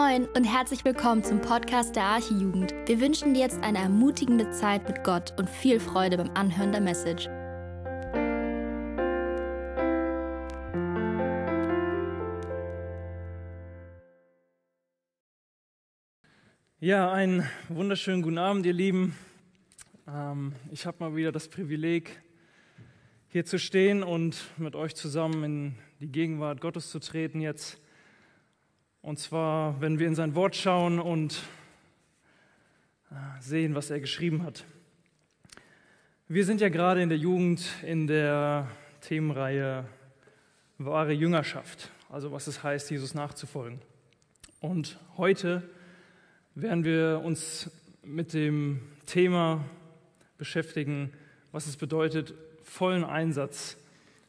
[0.00, 2.72] Moin und herzlich willkommen zum Podcast der Archijugend.
[2.86, 6.80] Wir wünschen dir jetzt eine ermutigende Zeit mit Gott und viel Freude beim Anhören der
[6.80, 7.26] Message.
[16.78, 19.14] Ja, einen wunderschönen guten Abend, ihr Lieben.
[20.08, 22.22] Ähm, ich habe mal wieder das Privileg,
[23.28, 27.78] hier zu stehen und mit euch zusammen in die Gegenwart Gottes zu treten jetzt.
[29.02, 31.42] Und zwar, wenn wir in sein Wort schauen und
[33.10, 34.64] äh, sehen, was er geschrieben hat.
[36.28, 38.68] Wir sind ja gerade in der Jugend in der
[39.00, 39.86] Themenreihe
[40.78, 43.80] wahre Jüngerschaft, also was es heißt, Jesus nachzufolgen.
[44.60, 45.62] Und heute
[46.54, 47.70] werden wir uns
[48.02, 49.64] mit dem Thema
[50.36, 51.12] beschäftigen,
[51.52, 53.76] was es bedeutet, vollen Einsatz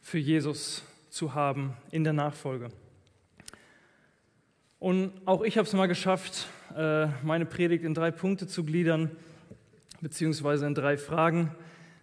[0.01, 2.69] für Jesus zu haben in der Nachfolge.
[4.81, 9.11] Und auch ich habe es mal geschafft, äh, meine Predigt in drei Punkte zu gliedern,
[10.01, 11.55] beziehungsweise in drei Fragen,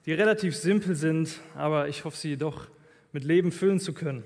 [0.06, 2.68] die relativ simpel sind, aber ich hoffe, sie doch
[3.10, 4.22] mit Leben füllen zu können.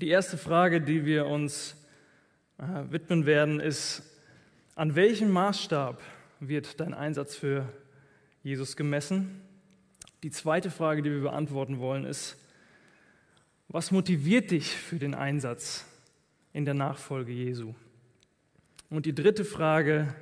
[0.00, 1.76] Die erste Frage, die wir uns
[2.58, 4.02] äh, widmen werden, ist,
[4.74, 6.02] an welchem Maßstab
[6.40, 7.68] wird dein Einsatz für
[8.42, 9.42] Jesus gemessen?
[10.24, 12.36] Die zweite Frage, die wir beantworten wollen, ist,
[13.68, 15.86] was motiviert dich für den Einsatz
[16.52, 17.74] in der Nachfolge Jesu?
[18.88, 20.14] Und die dritte Frage,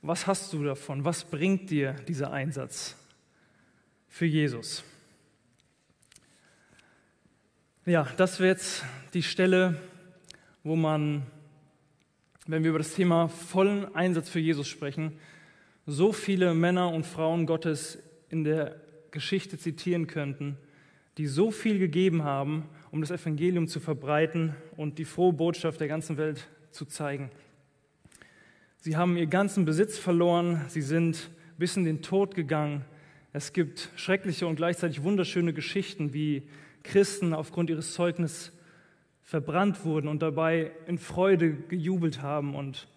[0.00, 1.04] was hast du davon?
[1.04, 2.96] Was bringt dir dieser Einsatz
[4.08, 4.82] für Jesus?
[7.84, 9.80] Ja, das wäre jetzt die Stelle,
[10.64, 11.26] wo man,
[12.46, 15.18] wenn wir über das Thema vollen Einsatz für Jesus sprechen,
[15.86, 20.56] so viele Männer und Frauen Gottes in der Geschichte zitieren könnten,
[21.18, 25.88] die so viel gegeben haben, um das Evangelium zu verbreiten und die frohe Botschaft der
[25.88, 27.30] ganzen Welt zu zeigen.
[28.76, 32.84] Sie haben ihr ganzen Besitz verloren, sie sind bis in den Tod gegangen.
[33.32, 36.42] Es gibt schreckliche und gleichzeitig wunderschöne Geschichten, wie
[36.82, 38.52] Christen aufgrund ihres Zeugnisses
[39.22, 42.88] verbrannt wurden und dabei in Freude gejubelt haben und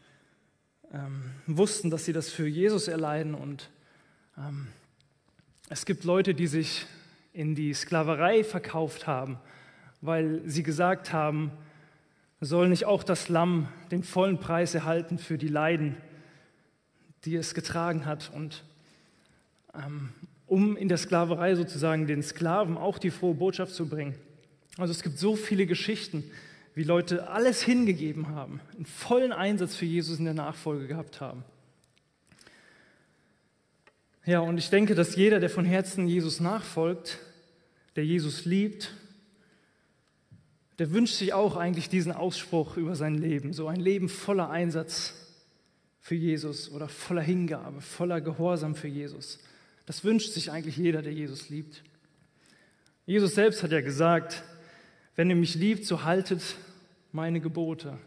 [0.91, 3.33] ähm, wussten, dass sie das für Jesus erleiden.
[3.33, 3.69] Und
[4.37, 4.67] ähm,
[5.69, 6.85] es gibt Leute, die sich
[7.31, 9.39] in die Sklaverei verkauft haben
[10.05, 11.51] weil sie gesagt haben,
[12.41, 15.97] soll nicht auch das Lamm den vollen Preis erhalten für die Leiden,
[17.23, 18.31] die es getragen hat.
[18.33, 18.63] Und
[19.73, 20.09] ähm,
[20.47, 24.15] um in der Sklaverei sozusagen den Sklaven auch die frohe Botschaft zu bringen.
[24.77, 26.23] Also es gibt so viele Geschichten,
[26.75, 31.43] wie Leute alles hingegeben haben, einen vollen Einsatz für Jesus in der Nachfolge gehabt haben.
[34.25, 37.19] Ja, und ich denke, dass jeder, der von Herzen Jesus nachfolgt,
[37.95, 38.93] der Jesus liebt
[40.79, 45.13] der wünscht sich auch eigentlich diesen Ausspruch über sein Leben, so ein Leben voller Einsatz
[46.01, 49.39] für Jesus oder voller Hingabe, voller Gehorsam für Jesus.
[49.85, 51.83] Das wünscht sich eigentlich jeder, der Jesus liebt.
[53.05, 54.43] Jesus selbst hat ja gesagt,
[55.15, 56.41] wenn ihr mich liebt, so haltet
[57.11, 57.97] meine Gebote.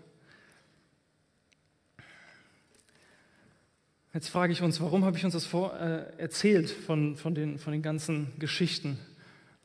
[4.13, 7.59] Jetzt frage ich uns, warum habe ich uns das vor, äh, erzählt von, von, den,
[7.59, 8.99] von den ganzen Geschichten?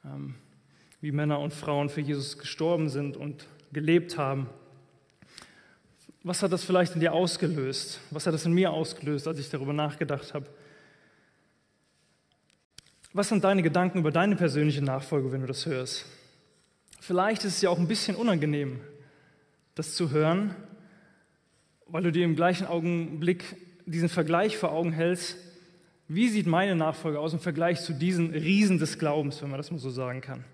[0.05, 0.35] Ähm,
[1.03, 4.49] wie Männer und Frauen für Jesus gestorben sind und gelebt haben.
[6.23, 7.99] Was hat das vielleicht in dir ausgelöst?
[8.09, 10.45] Was hat das in mir ausgelöst, als ich darüber nachgedacht habe?
[13.11, 16.05] Was sind deine Gedanken über deine persönliche Nachfolge, wenn du das hörst?
[17.01, 18.79] Vielleicht ist es ja auch ein bisschen unangenehm,
[19.75, 20.55] das zu hören,
[21.85, 23.43] weil du dir im gleichen Augenblick
[23.85, 25.35] diesen Vergleich vor Augen hältst.
[26.07, 29.69] Wie sieht meine Nachfolge aus im Vergleich zu diesen Riesen des Glaubens, wenn man das
[29.69, 30.45] mal so sagen kann?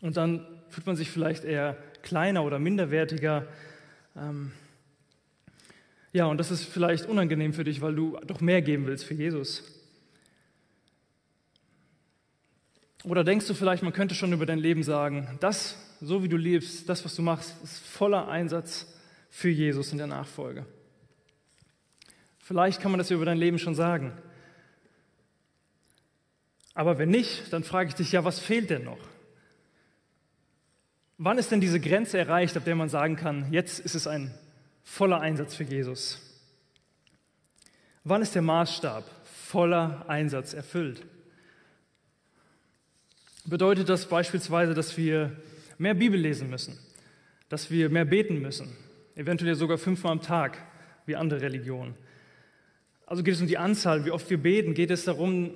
[0.00, 3.46] Und dann fühlt man sich vielleicht eher kleiner oder minderwertiger.
[4.16, 4.52] Ähm
[6.12, 9.14] ja, und das ist vielleicht unangenehm für dich, weil du doch mehr geben willst für
[9.14, 9.64] Jesus.
[13.02, 16.36] Oder denkst du vielleicht, man könnte schon über dein Leben sagen, das, so wie du
[16.36, 18.86] lebst, das, was du machst, ist voller Einsatz
[19.28, 20.64] für Jesus in der Nachfolge.
[22.38, 24.12] Vielleicht kann man das über dein Leben schon sagen.
[26.74, 28.98] Aber wenn nicht, dann frage ich dich ja, was fehlt denn noch?
[31.16, 34.34] Wann ist denn diese Grenze erreicht, ab der man sagen kann, jetzt ist es ein
[34.82, 36.20] voller Einsatz für Jesus?
[38.02, 41.06] Wann ist der Maßstab voller Einsatz erfüllt?
[43.46, 45.32] Bedeutet das beispielsweise, dass wir
[45.78, 46.78] mehr Bibel lesen müssen,
[47.48, 48.76] dass wir mehr beten müssen,
[49.14, 50.58] eventuell sogar fünfmal am Tag,
[51.06, 51.94] wie andere Religionen?
[53.06, 55.50] Also geht es um die Anzahl, wie oft wir beten, geht es darum,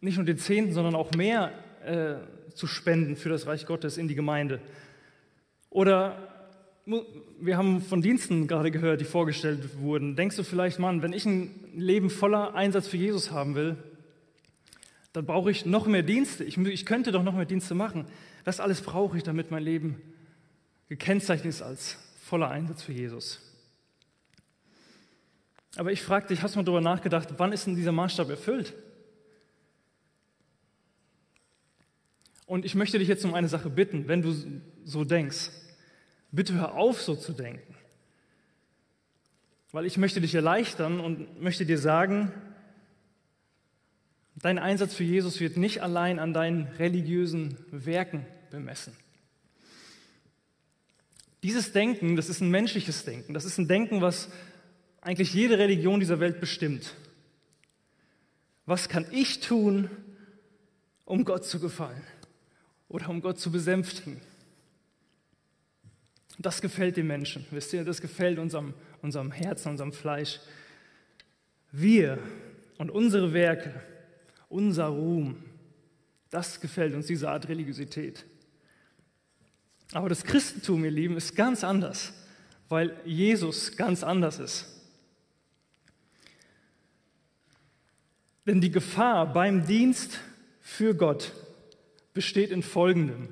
[0.00, 1.52] nicht nur den Zehnten, sondern auch mehr
[1.84, 2.16] äh,
[2.54, 4.60] zu spenden für das Reich Gottes in die Gemeinde?
[5.70, 6.30] Oder
[7.40, 10.16] wir haben von Diensten gerade gehört, die vorgestellt wurden.
[10.16, 13.76] Denkst du vielleicht, Mann, wenn ich ein Leben voller Einsatz für Jesus haben will,
[15.12, 16.44] dann brauche ich noch mehr Dienste.
[16.44, 18.06] Ich, ich könnte doch noch mehr Dienste machen.
[18.44, 20.00] Das alles brauche ich, damit mein Leben
[20.88, 23.40] gekennzeichnet ist als voller Einsatz für Jesus.
[25.76, 28.74] Aber ich frage dich, hast du mal darüber nachgedacht, wann ist denn dieser Maßstab erfüllt?
[32.50, 34.34] Und ich möchte dich jetzt um eine Sache bitten, wenn du
[34.84, 35.50] so denkst.
[36.32, 37.76] Bitte hör auf, so zu denken.
[39.70, 42.32] Weil ich möchte dich erleichtern und möchte dir sagen,
[44.34, 48.94] dein Einsatz für Jesus wird nicht allein an deinen religiösen Werken bemessen.
[51.44, 53.32] Dieses Denken, das ist ein menschliches Denken.
[53.32, 54.28] Das ist ein Denken, was
[55.00, 56.96] eigentlich jede Religion dieser Welt bestimmt.
[58.66, 59.88] Was kann ich tun,
[61.04, 62.02] um Gott zu gefallen?
[62.90, 64.20] Oder um Gott zu besänftigen.
[66.38, 70.40] Das gefällt den Menschen, wisst ihr, das gefällt unserem, unserem Herzen, unserem Fleisch.
[71.70, 72.18] Wir
[72.78, 73.80] und unsere Werke,
[74.48, 75.42] unser Ruhm,
[76.30, 78.24] das gefällt uns, diese Art Religiosität.
[79.92, 82.12] Aber das Christentum, ihr Lieben, ist ganz anders,
[82.68, 84.66] weil Jesus ganz anders ist.
[88.46, 90.18] Denn die Gefahr beim Dienst
[90.60, 91.32] für Gott
[92.12, 93.28] besteht in Folgendem.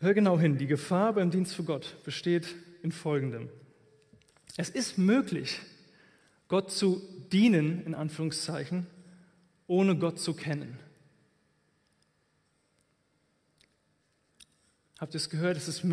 [0.00, 3.48] Hör genau hin, die Gefahr beim Dienst für Gott besteht in Folgendem.
[4.56, 5.60] Es ist möglich,
[6.48, 7.02] Gott zu
[7.32, 8.86] dienen, in Anführungszeichen,
[9.66, 10.78] ohne Gott zu kennen.
[14.98, 15.56] Habt ihr es gehört?
[15.56, 15.84] Es ist,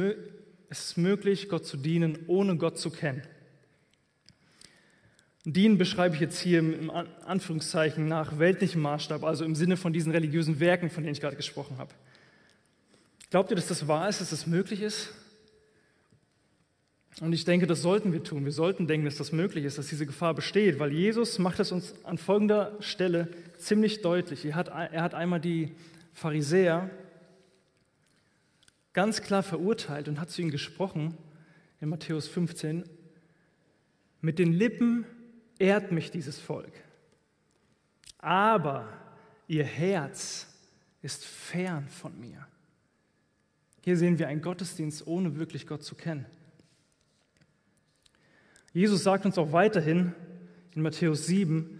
[0.69, 3.23] es ist möglich, Gott zu dienen, ohne Gott zu kennen.
[5.45, 10.11] Dienen beschreibe ich jetzt hier im Anführungszeichen nach weltlichem Maßstab, also im Sinne von diesen
[10.13, 11.93] religiösen Werken, von denen ich gerade gesprochen habe.
[13.29, 15.09] Glaubt ihr, dass das wahr ist, dass das möglich ist?
[17.19, 18.45] Und ich denke, das sollten wir tun.
[18.45, 21.71] Wir sollten denken, dass das möglich ist, dass diese Gefahr besteht, weil Jesus macht es
[21.71, 24.45] uns an folgender Stelle ziemlich deutlich.
[24.45, 25.75] Er hat, er hat einmal die
[26.13, 26.89] Pharisäer
[28.93, 31.17] ganz klar verurteilt und hat zu ihnen gesprochen
[31.81, 32.83] in Matthäus 15.
[34.21, 35.05] Mit den Lippen
[35.59, 36.73] ehrt mich dieses Volk.
[38.19, 38.87] Aber
[39.47, 40.47] ihr Herz
[41.01, 42.47] ist fern von mir.
[43.81, 46.25] Hier sehen wir einen Gottesdienst, ohne wirklich Gott zu kennen.
[48.71, 50.13] Jesus sagt uns auch weiterhin
[50.73, 51.79] in Matthäus 7,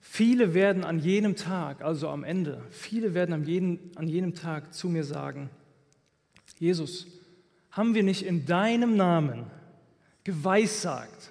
[0.00, 4.72] viele werden an jenem Tag, also am Ende, viele werden an jenem, an jenem Tag
[4.72, 5.50] zu mir sagen,
[6.58, 7.06] Jesus,
[7.70, 9.50] haben wir nicht in deinem Namen
[10.24, 11.29] geweissagt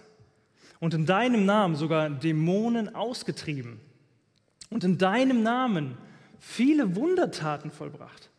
[0.79, 3.79] und in deinem Namen sogar Dämonen ausgetrieben
[4.69, 5.97] und in deinem Namen
[6.39, 8.29] viele Wundertaten vollbracht.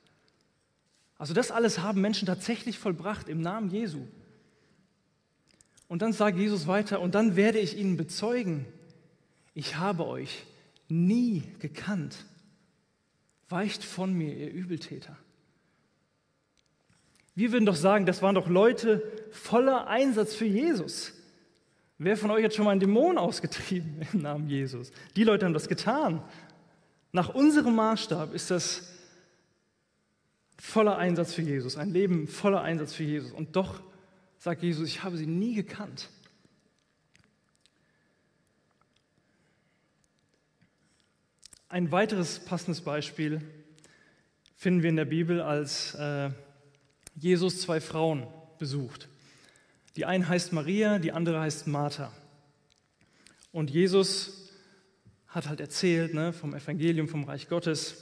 [1.19, 4.06] Also das alles haben Menschen tatsächlich vollbracht im Namen Jesu.
[5.87, 8.64] Und dann sagt Jesus weiter, und dann werde ich ihnen bezeugen,
[9.54, 10.46] ich habe euch
[10.88, 12.25] nie gekannt.
[13.48, 15.16] Weicht von mir, ihr Übeltäter.
[17.34, 21.12] Wir würden doch sagen, das waren doch Leute voller Einsatz für Jesus.
[22.02, 24.91] Wer von euch hat schon mal einen Dämon ausgetrieben im Namen Jesus?
[25.17, 26.23] Die Leute haben das getan.
[27.12, 28.91] Nach unserem Maßstab ist das
[30.58, 33.33] voller Einsatz für Jesus, ein Leben voller Einsatz für Jesus.
[33.33, 33.83] Und doch
[34.38, 36.09] sagt Jesus, ich habe sie nie gekannt.
[41.69, 43.42] Ein weiteres passendes Beispiel
[44.57, 46.30] finden wir in der Bibel, als äh,
[47.14, 48.26] Jesus zwei Frauen
[48.59, 49.10] besucht.
[49.97, 52.12] Die eine heißt Maria, die andere heißt Martha.
[53.52, 54.49] Und Jesus
[55.26, 57.97] hat halt erzählt ne, vom Evangelium, vom Reich Gottes.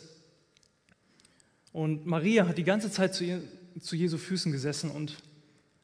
[1.73, 3.42] Und Maria hat die ganze Zeit zu, ihr,
[3.80, 5.16] zu Jesu Füßen gesessen und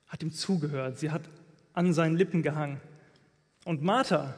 [0.06, 0.99] hat ihm zugehört.
[0.99, 1.23] Sie hat
[1.73, 2.80] an seinen Lippen gehangen.
[3.64, 4.34] Und Martha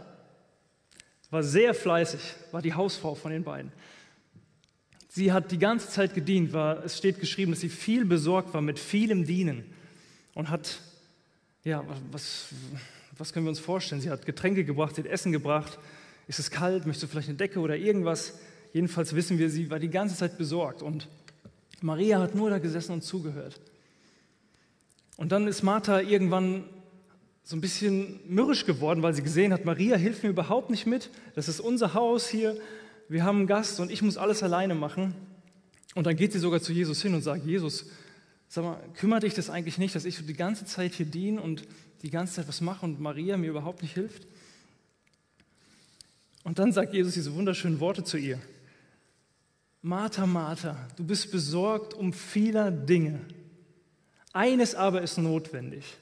[1.30, 2.20] war sehr fleißig,
[2.52, 3.73] war die Hausfrau von den beiden.
[5.08, 8.61] Sie hat die ganze Zeit gedient, war, es steht geschrieben, dass sie viel besorgt war
[8.61, 9.64] mit vielem Dienen
[10.35, 10.80] und hat
[11.66, 12.46] ja, was,
[13.18, 14.00] was können wir uns vorstellen?
[14.00, 15.80] Sie hat Getränke gebracht, sie hat Essen gebracht.
[16.28, 16.87] Ist es kalt?
[16.87, 18.38] Möchtest du vielleicht eine Decke oder irgendwas?
[18.73, 21.08] Jedenfalls wissen wir, sie war die ganze Zeit besorgt und
[21.80, 23.61] Maria hat nur da gesessen und zugehört.
[25.16, 26.64] Und dann ist Martha irgendwann
[27.42, 31.11] so ein bisschen mürrisch geworden, weil sie gesehen hat, Maria hilft mir überhaupt nicht mit.
[31.35, 32.56] Das ist unser Haus hier.
[33.08, 35.14] Wir haben einen Gast und ich muss alles alleine machen.
[35.96, 37.87] Und dann geht sie sogar zu Jesus hin und sagt, Jesus,
[38.48, 41.64] Sag mal, kümmert dich das eigentlich nicht, dass ich die ganze Zeit hier diene und
[42.02, 44.26] die ganze Zeit was mache und Maria mir überhaupt nicht hilft?
[46.44, 48.40] Und dann sagt Jesus diese wunderschönen Worte zu ihr.
[49.82, 53.20] Martha, Martha, du bist besorgt um vieler Dinge,
[54.36, 55.96] Eines aber ist notwendig.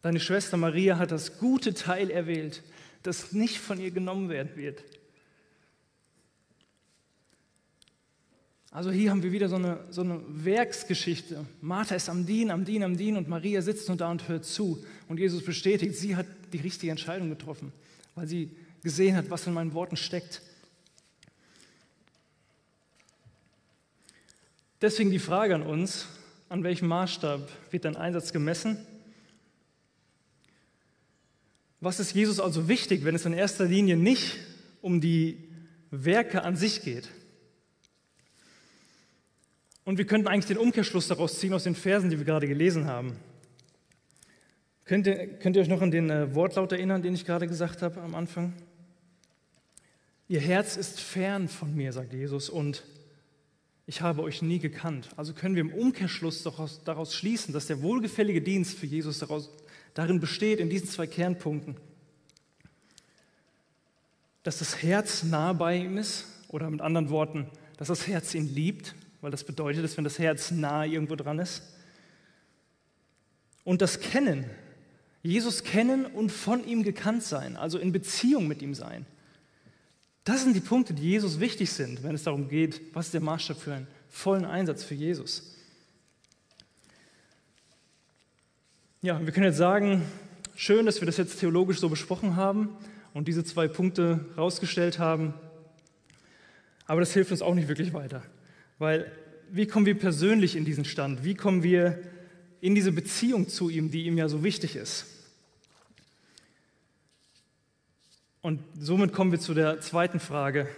[0.00, 2.62] Deine Schwester Maria hat das gute Teil erwählt,
[3.02, 4.82] das nicht von ihr genommen werden wird.
[8.70, 11.46] Also hier haben wir wieder so eine, so eine Werksgeschichte.
[11.60, 14.44] Martha ist am Dienen, am Dienen, am Dienen und Maria sitzt nur da und hört
[14.44, 14.84] zu.
[15.08, 17.72] Und Jesus bestätigt, sie hat die richtige Entscheidung getroffen,
[18.14, 18.50] weil sie
[18.82, 20.42] gesehen hat, was in meinen Worten steckt.
[24.82, 26.06] Deswegen die Frage an uns,
[26.48, 28.78] an welchem Maßstab wird dein Einsatz gemessen?
[31.80, 34.36] Was ist Jesus also wichtig, wenn es in erster Linie nicht
[34.82, 35.48] um die
[35.90, 37.08] Werke an sich geht?
[39.86, 42.86] Und wir könnten eigentlich den Umkehrschluss daraus ziehen aus den Versen, die wir gerade gelesen
[42.86, 43.16] haben.
[44.84, 47.82] Könnt ihr, könnt ihr euch noch an den äh, Wortlaut erinnern, den ich gerade gesagt
[47.82, 48.52] habe am Anfang?
[50.26, 52.82] Ihr Herz ist fern von mir, sagt Jesus, und
[53.86, 55.08] ich habe euch nie gekannt.
[55.16, 59.50] Also können wir im Umkehrschluss daraus, daraus schließen, dass der wohlgefällige Dienst für Jesus daraus,
[59.94, 61.76] darin besteht, in diesen zwei Kernpunkten.
[64.42, 68.52] Dass das Herz nah bei ihm ist, oder mit anderen Worten, dass das Herz ihn
[68.52, 71.64] liebt weil das bedeutet, dass wenn das Herz nah irgendwo dran ist.
[73.64, 74.48] Und das Kennen,
[75.20, 79.04] Jesus kennen und von ihm gekannt sein, also in Beziehung mit ihm sein.
[80.22, 83.20] Das sind die Punkte, die Jesus wichtig sind, wenn es darum geht, was ist der
[83.20, 85.56] Maßstab für einen vollen Einsatz für Jesus.
[89.02, 90.02] Ja, wir können jetzt sagen,
[90.54, 92.76] schön, dass wir das jetzt theologisch so besprochen haben
[93.12, 95.34] und diese zwei Punkte rausgestellt haben,
[96.84, 98.22] aber das hilft uns auch nicht wirklich weiter.
[98.78, 99.10] Weil
[99.50, 101.24] wie kommen wir persönlich in diesen Stand?
[101.24, 102.02] Wie kommen wir
[102.60, 105.06] in diese Beziehung zu ihm, die ihm ja so wichtig ist?
[108.42, 110.68] Und somit kommen wir zu der zweiten Frage.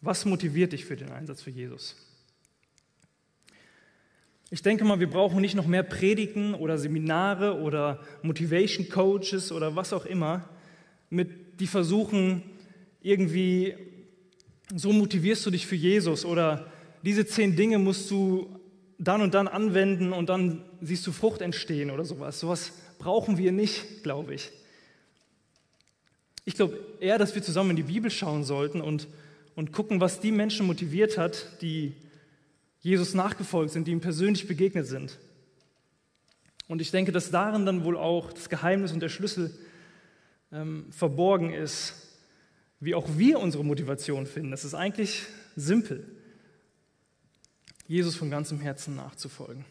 [0.00, 1.96] Was motiviert dich für den Einsatz für Jesus?
[4.50, 9.76] Ich denke mal, wir brauchen nicht noch mehr Predigen oder Seminare oder Motivation Coaches oder
[9.76, 10.48] was auch immer,
[11.10, 12.42] mit, die versuchen,
[13.02, 13.74] irgendwie
[14.74, 16.70] so motivierst du dich für Jesus oder
[17.02, 18.48] diese zehn Dinge musst du
[18.98, 22.40] dann und dann anwenden und dann siehst du Frucht entstehen oder sowas.
[22.40, 24.50] Sowas brauchen wir nicht, glaube ich.
[26.44, 29.06] Ich glaube eher, dass wir zusammen in die Bibel schauen sollten und,
[29.54, 31.94] und gucken, was die Menschen motiviert hat, die
[32.80, 35.18] Jesus nachgefolgt sind, die ihm persönlich begegnet sind.
[36.66, 39.56] Und ich denke, dass darin dann wohl auch das Geheimnis und der Schlüssel
[40.52, 42.07] ähm, verborgen ist,
[42.80, 44.50] wie auch wir unsere Motivation finden.
[44.50, 45.22] Das ist eigentlich
[45.56, 46.06] simpel,
[47.86, 49.64] Jesus von ganzem Herzen nachzufolgen.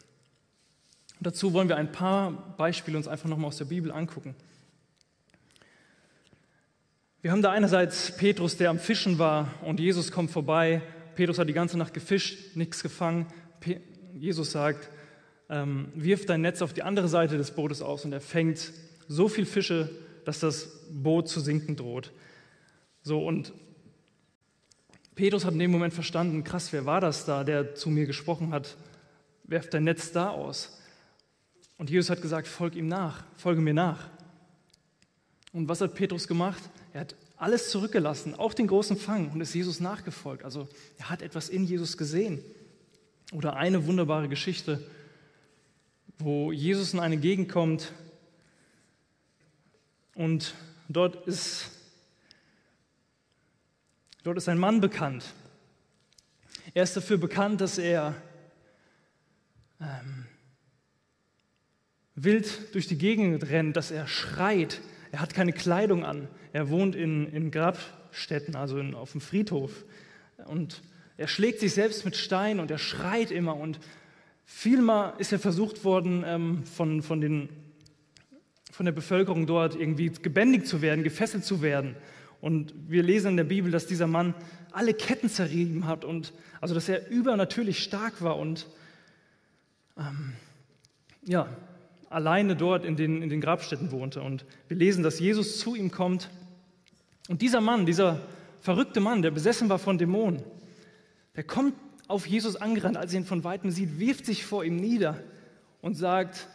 [1.18, 4.34] Und dazu wollen wir ein paar Beispiele uns einfach nochmal aus der Bibel angucken.
[7.20, 10.82] Wir haben da einerseits Petrus, der am Fischen war und Jesus kommt vorbei.
[11.16, 13.26] Petrus hat die ganze Nacht gefischt, nichts gefangen.
[14.14, 14.88] Jesus sagt,
[15.48, 18.72] ähm, wirf dein Netz auf die andere Seite des Bootes aus und er fängt
[19.08, 19.90] so viel Fische,
[20.24, 22.12] dass das Boot zu sinken droht.
[23.02, 23.52] So, und
[25.14, 28.52] Petrus hat in dem Moment verstanden, krass, wer war das da, der zu mir gesprochen
[28.52, 28.76] hat?
[29.44, 30.78] Werft dein Netz da aus.
[31.76, 34.08] Und Jesus hat gesagt, folg ihm nach, folge mir nach.
[35.52, 36.62] Und was hat Petrus gemacht?
[36.92, 40.44] Er hat alles zurückgelassen, auch den großen Fang, und ist Jesus nachgefolgt.
[40.44, 42.42] Also er hat etwas in Jesus gesehen.
[43.32, 44.82] Oder eine wunderbare Geschichte,
[46.18, 47.92] wo Jesus in eine Gegend kommt
[50.14, 50.54] und
[50.88, 51.70] dort ist
[54.28, 55.24] Dort ist ein Mann bekannt.
[56.74, 58.14] Er ist dafür bekannt, dass er
[59.80, 60.26] ähm,
[62.14, 64.82] wild durch die Gegend rennt, dass er schreit.
[65.12, 66.28] Er hat keine Kleidung an.
[66.52, 69.72] Er wohnt in, in Grabstätten, also in, auf dem Friedhof.
[70.44, 70.82] Und
[71.16, 73.56] er schlägt sich selbst mit Stein und er schreit immer.
[73.56, 73.80] Und
[74.44, 77.48] vielmal ist er versucht worden, ähm, von, von, den,
[78.72, 81.96] von der Bevölkerung dort irgendwie gebändigt zu werden, gefesselt zu werden.
[82.40, 84.34] Und wir lesen in der Bibel, dass dieser Mann
[84.72, 88.66] alle Ketten zerrieben hat und also dass er übernatürlich stark war und
[89.96, 90.32] ähm,
[91.24, 91.48] ja,
[92.10, 94.22] alleine dort in den, in den Grabstätten wohnte.
[94.22, 96.30] Und wir lesen, dass Jesus zu ihm kommt.
[97.28, 98.20] Und dieser Mann, dieser
[98.60, 100.42] verrückte Mann, der besessen war von Dämonen,
[101.36, 101.74] der kommt
[102.08, 105.22] auf Jesus angerannt, als er ihn von weitem sieht, wirft sich vor ihm nieder
[105.82, 106.48] und sagt,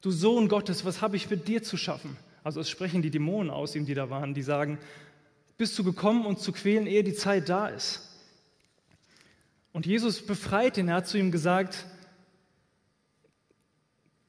[0.00, 2.16] du Sohn Gottes, was habe ich mit dir zu schaffen?
[2.42, 4.78] Also es sprechen die Dämonen aus ihm, die da waren, die sagen,
[5.58, 8.08] bist du gekommen, uns zu quälen, ehe die Zeit da ist.
[9.72, 10.88] Und Jesus befreit ihn.
[10.88, 11.84] Er hat zu ihm gesagt,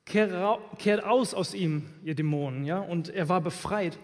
[0.05, 2.65] kehrt aus aus ihm, ihr Dämonen.
[2.65, 2.79] Ja?
[2.79, 3.97] Und er war befreit.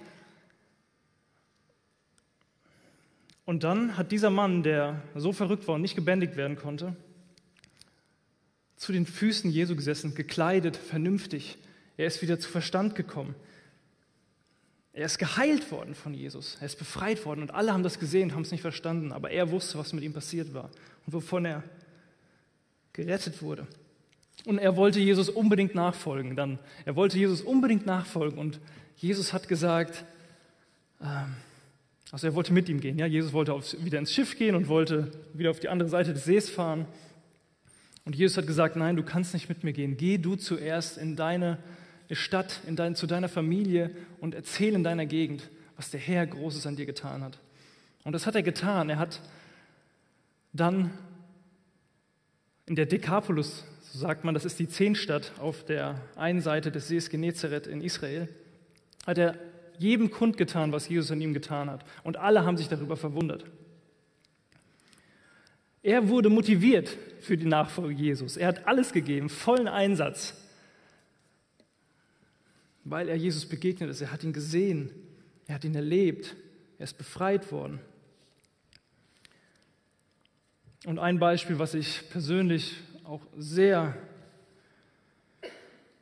[3.43, 6.95] Und dann hat dieser Mann, der so verrückt war und nicht gebändigt werden konnte,
[8.75, 11.57] zu den Füßen Jesu gesessen, gekleidet, vernünftig.
[11.97, 13.35] Er ist wieder zu Verstand gekommen.
[14.95, 16.55] Er ist geheilt worden von Jesus.
[16.61, 19.51] Er ist befreit worden und alle haben das gesehen, haben es nicht verstanden, aber er
[19.51, 20.69] wusste, was mit ihm passiert war
[21.05, 21.63] und wovon er
[22.93, 23.67] gerettet wurde.
[24.45, 26.37] Und er wollte Jesus unbedingt nachfolgen.
[26.37, 28.61] Dann, er wollte Jesus unbedingt nachfolgen und
[28.95, 30.05] Jesus hat gesagt,
[31.01, 31.35] ähm,
[32.11, 32.97] also er wollte mit ihm gehen.
[32.97, 33.05] Ja?
[33.05, 36.23] Jesus wollte auf, wieder ins Schiff gehen und wollte wieder auf die andere Seite des
[36.23, 36.85] Sees fahren.
[38.05, 39.97] Und Jesus hat gesagt, nein, du kannst nicht mit mir gehen.
[39.97, 41.57] Geh du zuerst in deine
[42.13, 46.67] Stadt, in dein, zu deiner Familie und erzähl in deiner Gegend, was der Herr Großes
[46.67, 47.39] an dir getan hat.
[48.03, 48.89] Und das hat er getan.
[48.89, 49.21] Er hat
[50.53, 50.91] dann
[52.67, 56.87] in der Dekapolis, so sagt man, das ist die Zehnstadt auf der einen Seite des
[56.87, 58.29] Sees Genezareth in Israel,
[59.05, 59.35] hat er
[59.77, 61.83] jedem kundgetan, was Jesus an ihm getan hat.
[62.03, 63.45] Und alle haben sich darüber verwundert.
[65.83, 68.37] Er wurde motiviert für die Nachfolge Jesus.
[68.37, 70.33] Er hat alles gegeben, vollen Einsatz,
[72.85, 74.01] weil er Jesus begegnet ist.
[74.01, 74.91] Er hat ihn gesehen,
[75.47, 76.35] er hat ihn erlebt,
[76.77, 77.79] er ist befreit worden.
[80.85, 83.97] Und ein Beispiel, was ich persönlich auch sehr,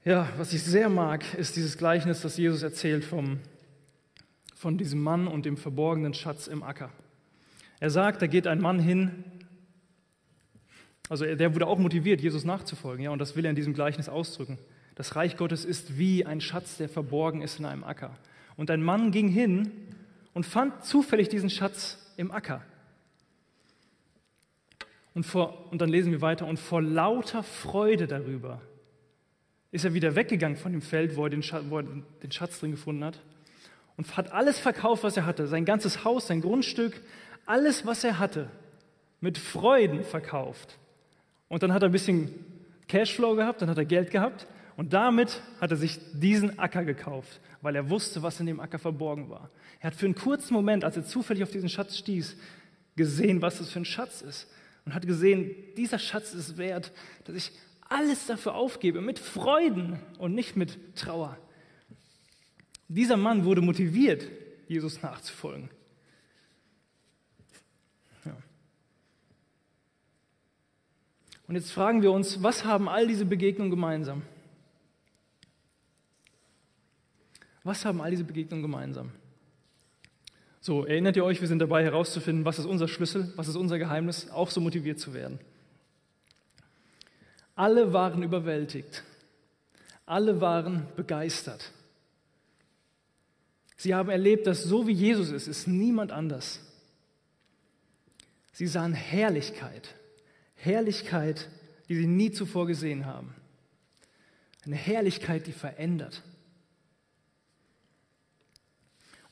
[0.04, 3.40] ja, was ich sehr mag, ist dieses Gleichnis, das Jesus erzählt vom,
[4.54, 6.92] von diesem Mann und dem verborgenen Schatz im Acker.
[7.80, 9.24] Er sagt, da geht ein Mann hin,
[11.08, 14.10] also der wurde auch motiviert, Jesus nachzufolgen, ja, und das will er in diesem Gleichnis
[14.10, 14.58] ausdrücken.
[14.96, 18.12] Das Reich Gottes ist wie ein Schatz, der verborgen ist in einem Acker.
[18.56, 19.72] Und ein Mann ging hin
[20.34, 22.64] und fand zufällig diesen Schatz im Acker.
[25.14, 28.62] Und, vor, und dann lesen wir weiter, und vor lauter Freude darüber
[29.72, 32.60] ist er wieder weggegangen von dem Feld, wo er den Schatz, wo er den Schatz
[32.60, 33.20] drin gefunden hat,
[33.98, 37.00] und hat alles verkauft, was er hatte, sein ganzes Haus, sein Grundstück,
[37.46, 38.50] alles, was er hatte,
[39.22, 40.78] mit Freuden verkauft
[41.54, 42.34] und dann hat er ein bisschen
[42.88, 47.40] Cashflow gehabt, dann hat er Geld gehabt und damit hat er sich diesen Acker gekauft,
[47.62, 49.50] weil er wusste, was in dem Acker verborgen war.
[49.80, 52.36] Er hat für einen kurzen Moment, als er zufällig auf diesen Schatz stieß,
[52.96, 54.48] gesehen, was das für ein Schatz ist
[54.86, 56.92] und hat gesehen, dieser Schatz ist wert,
[57.26, 61.38] dass ich alles dafür aufgebe, mit Freuden und nicht mit Trauer.
[62.88, 64.28] Dieser Mann wurde motiviert,
[64.68, 65.70] Jesus nachzufolgen.
[71.48, 74.24] Und jetzt fragen wir uns, was haben all diese Begegnungen gemeinsam?
[77.63, 79.12] Was haben all diese Begegnungen gemeinsam?
[80.60, 83.78] So, erinnert ihr euch, wir sind dabei herauszufinden, was ist unser Schlüssel, was ist unser
[83.78, 85.39] Geheimnis, auch so motiviert zu werden.
[87.56, 89.04] Alle waren überwältigt.
[90.06, 91.71] Alle waren begeistert.
[93.78, 96.60] Sie haben erlebt, dass so wie Jesus ist, ist niemand anders.
[98.54, 99.95] Sie sahen Herrlichkeit,
[100.56, 101.49] Herrlichkeit,
[101.89, 103.36] die sie nie zuvor gesehen haben.
[104.65, 106.21] Eine Herrlichkeit, die verändert.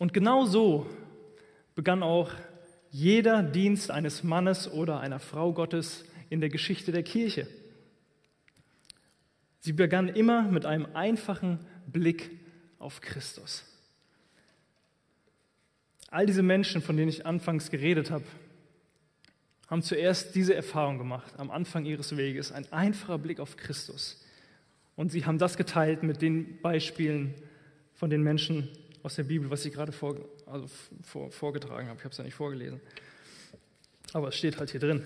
[0.02, 0.88] Und genau so
[1.76, 2.32] begann auch
[2.90, 7.46] jeder Dienst eines Mannes oder einer Frau Gottes in der Geschichte der Kirche.
[9.60, 12.32] Sie begann immer mit einem einfachen Blick
[12.80, 13.64] auf Christus.
[16.08, 18.26] All diese Menschen, von denen ich anfangs geredet habe,
[19.68, 24.26] haben zuerst diese Erfahrung gemacht am Anfang ihres Weges, ein einfacher Blick auf Christus.
[24.96, 27.36] Und sie haben das geteilt mit den Beispielen
[27.94, 28.68] von den Menschen
[29.04, 30.70] aus der Bibel, was ich gerade vor, also
[31.04, 31.98] vor, vorgetragen habe.
[31.98, 32.80] Ich habe es ja nicht vorgelesen.
[34.14, 35.06] Aber es steht halt hier drin.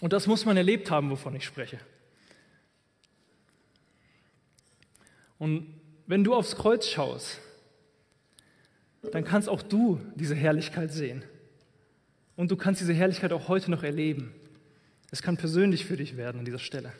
[0.00, 1.78] Und das muss man erlebt haben, wovon ich spreche.
[5.38, 7.38] Und wenn du aufs Kreuz schaust,
[9.12, 11.22] dann kannst auch du diese Herrlichkeit sehen.
[12.36, 14.34] Und du kannst diese Herrlichkeit auch heute noch erleben.
[15.10, 16.92] Es kann persönlich für dich werden an dieser Stelle.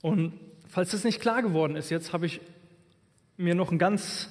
[0.00, 0.38] Und
[0.76, 2.38] falls das nicht klar geworden ist, jetzt habe ich
[3.38, 4.28] mir noch ein ganz,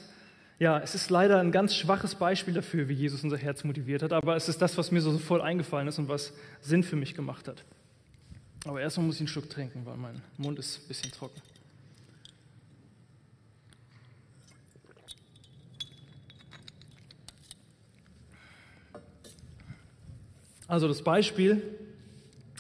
[0.60, 4.14] ja, es ist leider ein ganz schwaches Beispiel dafür, wie Jesus unser Herz motiviert hat,
[4.14, 7.16] aber es ist das, was mir so sofort eingefallen ist und was Sinn für mich
[7.16, 7.64] gemacht hat.
[8.66, 11.42] Aber erstmal muss ich einen Schluck trinken, weil mein Mund ist ein bisschen trocken.
[20.68, 21.64] Also das Beispiel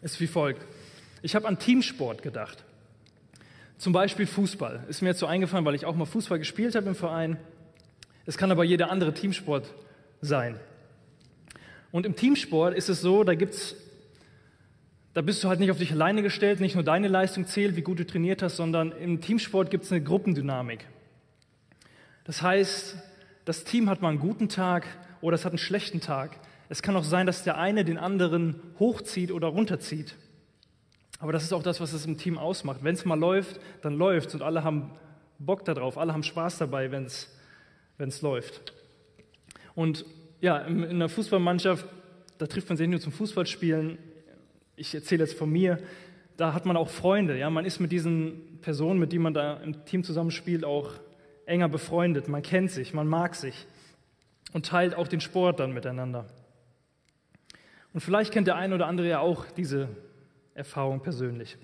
[0.01, 0.65] ist wie folgt.
[1.21, 2.65] Ich habe an Teamsport gedacht.
[3.77, 4.85] Zum Beispiel Fußball.
[4.87, 7.37] Ist mir jetzt so eingefallen, weil ich auch mal Fußball gespielt habe im Verein.
[8.25, 9.73] Es kann aber jeder andere Teamsport
[10.21, 10.59] sein.
[11.91, 13.75] Und im Teamsport ist es so, da gibt's,
[15.13, 17.81] da bist du halt nicht auf dich alleine gestellt, nicht nur deine Leistung zählt, wie
[17.81, 20.85] gut du trainiert hast, sondern im Teamsport gibt es eine Gruppendynamik.
[22.25, 22.97] Das heißt,
[23.45, 24.87] das Team hat mal einen guten Tag
[25.21, 26.37] oder es hat einen schlechten Tag.
[26.67, 30.15] Es kann auch sein, dass der eine den anderen hochzieht oder runterzieht.
[31.19, 32.83] Aber das ist auch das, was es im Team ausmacht.
[32.83, 34.91] Wenn es mal läuft, dann läuft es und alle haben
[35.39, 38.73] Bock darauf, alle haben Spaß dabei, wenn es läuft.
[39.75, 40.05] Und
[40.41, 41.85] ja, in einer Fußballmannschaft,
[42.37, 43.97] da trifft man sich nicht nur zum Fußballspielen.
[44.75, 45.79] Ich erzähle jetzt von mir,
[46.37, 47.37] da hat man auch Freunde.
[47.37, 47.49] Ja?
[47.49, 50.91] Man ist mit diesen Personen, mit denen man da im Team zusammenspielt, auch
[51.45, 52.27] enger befreundet.
[52.27, 53.67] Man kennt sich, man mag sich
[54.51, 56.25] und teilt auch den Sport dann miteinander.
[57.93, 59.87] Und vielleicht kennt der eine oder andere ja auch diese
[60.55, 61.57] Erfahrung persönlich.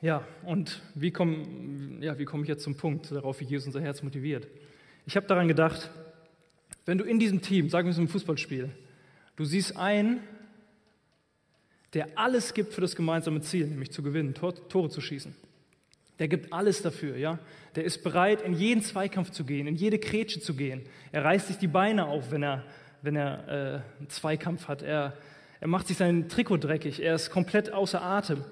[0.00, 4.02] Ja, und wie komme ja, komm ich jetzt zum Punkt, darauf, wie Jesus unser Herz
[4.02, 4.48] motiviert?
[5.04, 5.90] Ich habe daran gedacht,
[6.86, 8.70] wenn du in diesem Team, sagen wir es im Fußballspiel,
[9.36, 10.20] du siehst einen,
[11.92, 15.34] der alles gibt für das gemeinsame Ziel, nämlich zu gewinnen, Tor, Tore zu schießen.
[16.18, 17.38] Der gibt alles dafür, ja.
[17.74, 20.82] Der ist bereit, in jeden Zweikampf zu gehen, in jede Kretsche zu gehen.
[21.12, 22.64] Er reißt sich die Beine auf, wenn er,
[23.02, 24.82] wenn er äh, einen Zweikampf hat.
[24.82, 25.14] Er,
[25.60, 27.02] er macht sich sein Trikot dreckig.
[27.02, 28.44] Er ist komplett außer Atem.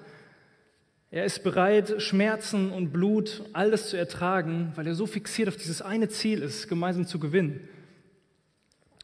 [1.11, 5.57] Er ist bereit, Schmerzen und Blut, all das zu ertragen, weil er so fixiert auf
[5.57, 7.67] dieses eine Ziel ist, gemeinsam zu gewinnen.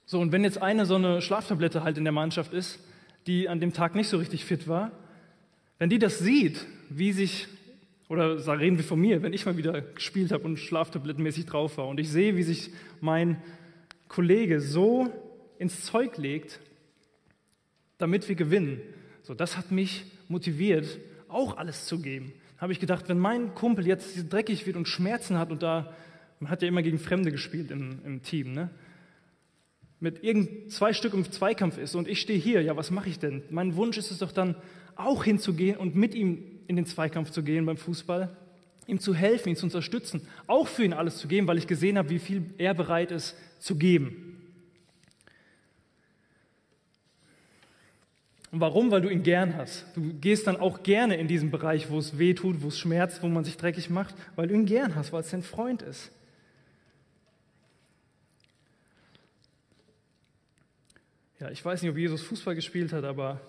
[0.05, 2.79] So, und wenn jetzt eine so eine Schlaftablette halt in der Mannschaft ist,
[3.25, 4.91] die an dem Tag nicht so richtig fit war,
[5.79, 7.47] wenn die das sieht, wie sich,
[8.08, 11.88] oder reden wir von mir, wenn ich mal wieder gespielt habe und schlaftablettenmäßig drauf war
[11.88, 12.69] und ich sehe, wie sich
[13.01, 13.41] mein
[14.08, 15.12] Kollege so
[15.58, 16.60] ins Zeug legt,
[17.98, 18.82] damit wir gewinnen,
[19.24, 22.34] so, das hat mich motiviert, auch alles zu geben.
[22.58, 25.94] Habe ich gedacht, wenn mein Kumpel jetzt dreckig wird und Schmerzen hat und da,
[26.39, 28.70] man hat ja immer gegen Fremde gespielt im, im Team, ne?
[30.00, 33.20] mit irgend zwei Stück im Zweikampf ist und ich stehe hier, ja, was mache ich
[33.20, 33.44] denn?
[33.50, 34.56] Mein Wunsch ist es doch dann
[34.96, 38.36] auch hinzugehen und mit ihm in den Zweikampf zu gehen beim Fußball,
[38.88, 41.98] ihm zu helfen, ihn zu unterstützen, auch für ihn alles zu geben, weil ich gesehen
[41.98, 44.24] habe, wie viel er bereit ist zu geben.
[48.56, 48.89] Und warum?
[48.89, 49.86] Weil du ihn gern hast.
[49.98, 53.22] Du gehst dann auch gerne in diesen Bereich, wo es weh tut, wo es schmerzt,
[53.22, 56.10] wo man sich dreckig macht, weil du ihn gern hast, weil es dein Freund ist.
[61.38, 63.41] Ja, ich weiß nicht, ob Jesus Fußball gespielt hat, aber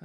[0.00, 0.04] äh,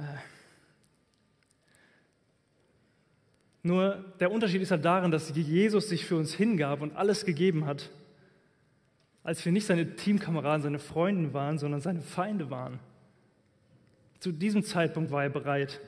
[3.62, 7.64] nur der Unterschied ist halt darin, dass Jesus sich für uns hingab und alles gegeben
[7.64, 7.90] hat,
[9.22, 12.80] als wir nicht seine Teamkameraden, seine Freunde waren, sondern seine Feinde waren.
[14.26, 15.78] Zu diesem Zeitpunkt war er bereit,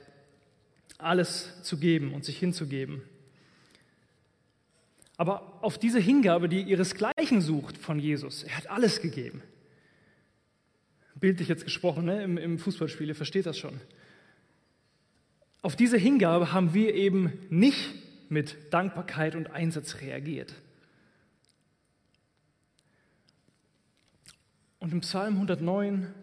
[0.97, 3.01] alles zu geben und sich hinzugeben.
[5.17, 9.43] Aber auf diese Hingabe, die ihresgleichen sucht von Jesus, er hat alles gegeben.
[11.15, 12.23] Bildlich jetzt gesprochen, ne?
[12.23, 13.81] Im, im Fußballspiel, ihr versteht das schon.
[15.61, 17.89] Auf diese Hingabe haben wir eben nicht
[18.29, 20.55] mit Dankbarkeit und Einsatz reagiert.
[24.79, 26.13] Und im Psalm 109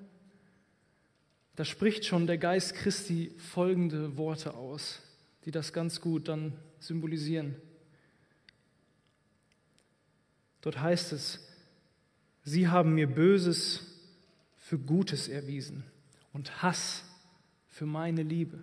[1.56, 5.00] da spricht schon der Geist Christi folgende Worte aus,
[5.44, 7.56] die das ganz gut dann symbolisieren.
[10.60, 11.40] Dort heißt es,
[12.44, 13.82] Sie haben mir Böses
[14.58, 15.84] für Gutes erwiesen
[16.32, 17.02] und Hass
[17.68, 18.58] für meine Liebe.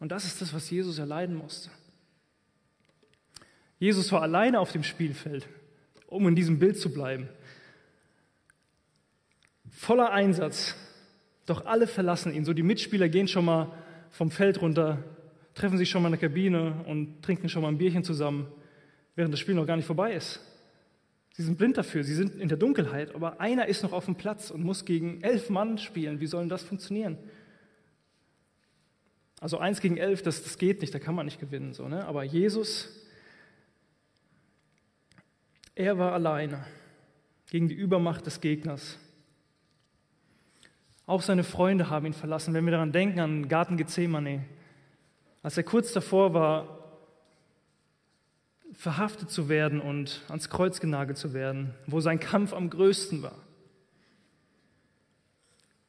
[0.00, 1.70] Und das ist das, was Jesus erleiden musste.
[3.78, 5.48] Jesus war alleine auf dem Spielfeld,
[6.06, 7.28] um in diesem Bild zu bleiben.
[9.70, 10.74] Voller Einsatz,
[11.46, 12.44] doch alle verlassen ihn.
[12.44, 13.72] So die Mitspieler gehen schon mal
[14.10, 15.02] vom Feld runter,
[15.54, 18.46] treffen sich schon mal in der Kabine und trinken schon mal ein Bierchen zusammen,
[19.14, 20.40] während das Spiel noch gar nicht vorbei ist.
[21.32, 24.14] Sie sind blind dafür, sie sind in der Dunkelheit, aber einer ist noch auf dem
[24.14, 26.20] Platz und muss gegen elf Mann spielen.
[26.20, 27.18] Wie soll denn das funktionieren?
[29.40, 31.74] Also eins gegen elf, das, das geht nicht, da kann man nicht gewinnen.
[31.74, 32.06] So, ne?
[32.06, 32.88] Aber Jesus,
[35.74, 36.64] er war alleine
[37.50, 38.98] gegen die Übermacht des Gegners.
[41.06, 42.54] Auch seine Freunde haben ihn verlassen.
[42.54, 44.44] Wenn wir daran denken, an Garten Gethsemane,
[45.42, 46.78] als er kurz davor war,
[48.72, 53.38] verhaftet zu werden und ans Kreuz genagelt zu werden, wo sein Kampf am größten war.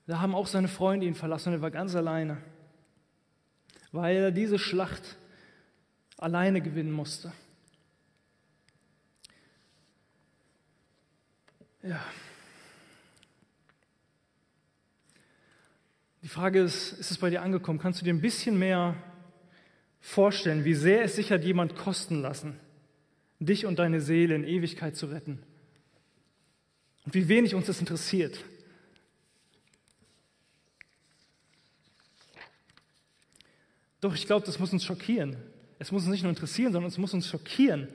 [0.07, 2.37] Da haben auch seine Freunde ihn verlassen und er war ganz alleine,
[3.91, 5.17] weil er diese Schlacht
[6.17, 7.31] alleine gewinnen musste.
[11.81, 11.99] Ja.
[16.25, 17.77] Die Frage ist, ist es bei dir angekommen?
[17.77, 18.95] Kannst du dir ein bisschen mehr
[20.01, 22.59] vorstellen, wie sehr es sich hat jemand kosten lassen,
[23.39, 25.43] dich und deine Seele in Ewigkeit zu retten?
[27.05, 28.43] Und wie wenig uns das interessiert.
[34.01, 35.37] Doch ich glaube, das muss uns schockieren.
[35.77, 37.87] Es muss uns nicht nur interessieren, sondern es muss uns schockieren,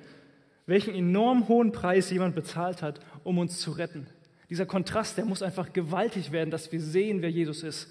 [0.67, 4.07] welchen enorm hohen Preis jemand bezahlt hat, um uns zu retten.
[4.49, 7.89] Dieser Kontrast, der muss einfach gewaltig werden, dass wir sehen, wer Jesus ist.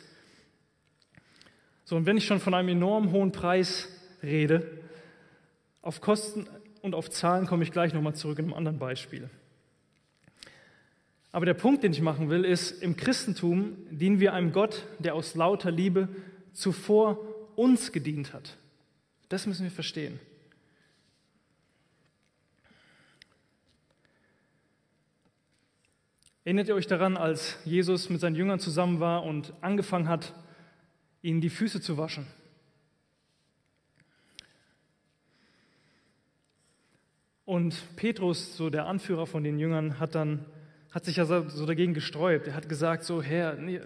[1.89, 3.88] So, und wenn ich schon von einem enorm hohen Preis
[4.21, 4.78] rede,
[5.82, 6.45] auf Kosten
[6.84, 9.28] und auf Zahlen komme ich gleich nochmal zurück in einem anderen Beispiel.
[11.32, 15.15] Aber der Punkt, den ich machen will, ist, im Christentum dienen wir einem Gott, der
[15.15, 16.10] aus lauter Liebe
[16.54, 17.17] zuvor
[17.56, 18.58] uns gedient hat.
[19.28, 20.19] Das müssen wir verstehen.
[26.45, 30.36] Erinnert ihr euch daran, als Jesus mit seinen Jüngern zusammen war und angefangen hat,
[31.21, 32.25] ihnen die Füße zu waschen?
[37.45, 40.45] Und Petrus, so der Anführer von den Jüngern, hat dann
[40.91, 42.47] hat sich ja so dagegen gesträubt.
[42.47, 43.79] Er hat gesagt so, Herr, nee,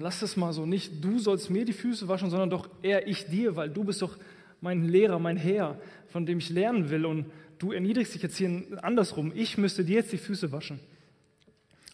[0.00, 3.26] lass es mal so, nicht du sollst mir die Füße waschen, sondern doch eher ich
[3.26, 4.16] dir, weil du bist doch
[4.60, 7.26] mein Lehrer, mein Herr, von dem ich lernen will und
[7.58, 9.32] du erniedrigst dich jetzt hier andersrum.
[9.34, 10.78] Ich müsste dir jetzt die Füße waschen.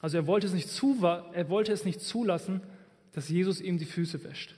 [0.01, 2.61] Also er wollte es nicht, zu, er wollte es nicht zulassen,
[3.17, 4.55] dass Jesus ihm die Füße wäscht.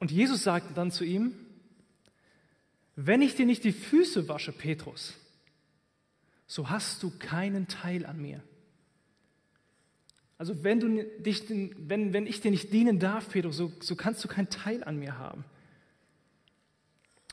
[0.00, 1.34] Und Jesus sagte dann zu ihm,
[2.96, 5.14] wenn ich dir nicht die Füße wasche, Petrus,
[6.48, 8.42] so hast du keinen Teil an mir.
[10.36, 14.24] Also wenn, du dich, wenn, wenn ich dir nicht dienen darf, Petrus, so, so kannst
[14.24, 15.44] du keinen Teil an mir haben.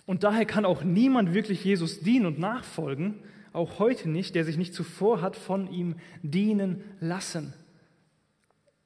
[0.06, 3.24] Und daher kann auch niemand wirklich Jesus dienen und nachfolgen,
[3.56, 7.54] auch heute nicht, der sich nicht zuvor hat von ihm dienen lassen.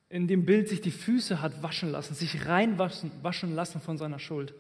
[0.10, 4.20] In dem Bild sich die Füße hat waschen lassen, sich reinwaschen waschen lassen von seiner
[4.20, 4.54] Schuld.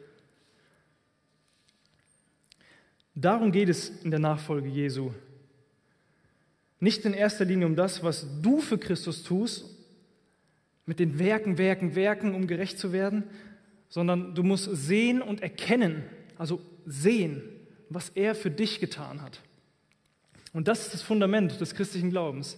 [3.15, 5.11] Darum geht es in der Nachfolge Jesu.
[6.79, 9.65] Nicht in erster Linie um das, was du für Christus tust,
[10.85, 13.23] mit den Werken, Werken, Werken, um gerecht zu werden,
[13.89, 16.03] sondern du musst sehen und erkennen,
[16.37, 17.41] also sehen,
[17.89, 19.41] was er für dich getan hat.
[20.53, 22.57] Und das ist das Fundament des christlichen Glaubens.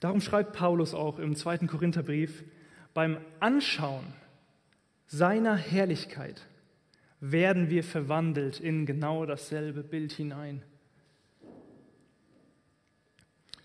[0.00, 2.44] Darum schreibt Paulus auch im zweiten Korintherbrief,
[2.94, 4.04] beim Anschauen
[5.06, 6.46] seiner Herrlichkeit
[7.20, 10.62] werden wir verwandelt in genau dasselbe Bild hinein.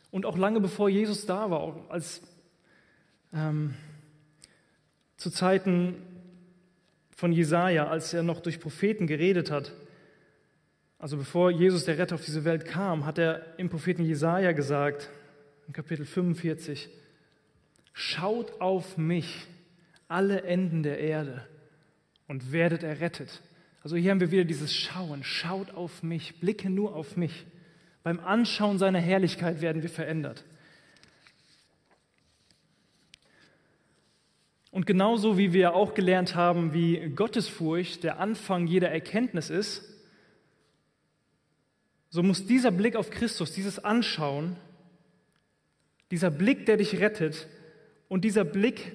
[0.10, 2.21] Und auch lange bevor Jesus da war, als
[3.34, 3.73] ähm,
[5.17, 5.95] zu Zeiten
[7.15, 9.73] von Jesaja, als er noch durch Propheten geredet hat.
[11.04, 15.10] Also bevor Jesus der Retter auf diese Welt kam, hat er im Propheten Jesaja gesagt,
[15.68, 16.88] in Kapitel 45,
[17.92, 19.46] Schaut auf mich,
[20.08, 21.46] alle Enden der Erde,
[22.30, 23.42] und werdet errettet.
[23.84, 25.26] Also hier haben wir wieder dieses Schauen.
[25.26, 27.46] Schaut auf mich, blicke nur auf mich.
[28.04, 30.46] Beim Anschauen seiner Herrlichkeit werden wir verändert.
[34.72, 39.92] Und genauso wie wir auch gelernt haben, wie Gottesfurcht der Anfang jeder Erkenntnis ist,
[42.13, 44.56] so muss dieser Blick auf Christus, dieses Anschauen,
[46.12, 47.47] dieser Blick, der dich rettet,
[48.08, 48.91] und dieser Blick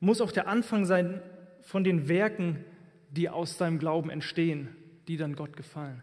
[0.00, 1.20] muss auch der Anfang sein
[1.60, 2.64] von den Werken,
[3.10, 4.74] die aus deinem Glauben entstehen,
[5.06, 6.02] die dann Gott gefallen.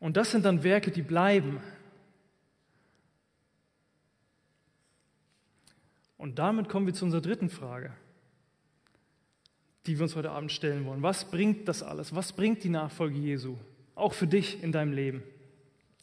[0.00, 1.60] Und das sind dann Werke, die bleiben,
[6.18, 7.92] Und damit kommen wir zu unserer dritten Frage,
[9.86, 11.02] die wir uns heute Abend stellen wollen.
[11.02, 12.14] Was bringt das alles?
[12.14, 13.56] Was bringt die Nachfolge Jesu?
[13.94, 15.22] Auch für dich in deinem Leben.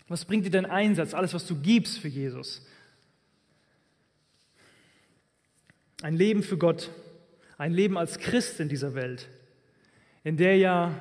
[0.08, 2.66] Was bringt dir dein Einsatz, alles, was du gibst für Jesus?
[6.02, 6.90] Ein Leben für Gott,
[7.58, 9.30] ein Leben als Christ in dieser Welt,
[10.24, 10.94] in der ja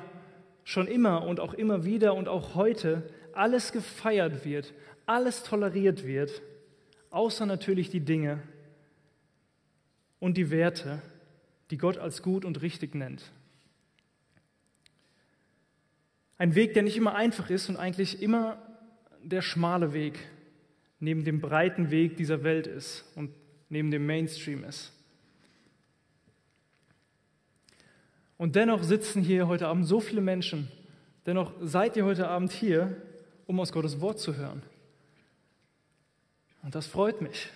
[0.63, 4.73] schon immer und auch immer wieder und auch heute alles gefeiert wird,
[5.05, 6.41] alles toleriert wird,
[7.09, 8.41] außer natürlich die Dinge,
[10.23, 11.01] und die Werte,
[11.73, 13.31] die Gott als gut und richtig nennt.
[16.37, 18.61] Ein Weg, der nicht immer einfach ist und eigentlich immer
[19.23, 20.19] der schmale Weg
[20.99, 23.31] neben dem breiten Weg dieser Welt ist und
[23.69, 24.91] neben dem Mainstream ist.
[28.37, 30.71] Und dennoch sitzen hier heute Abend so viele Menschen,
[31.25, 33.01] dennoch seid ihr heute Abend hier,
[33.47, 34.61] um aus Gottes Wort zu hören.
[36.61, 37.49] Und das freut mich.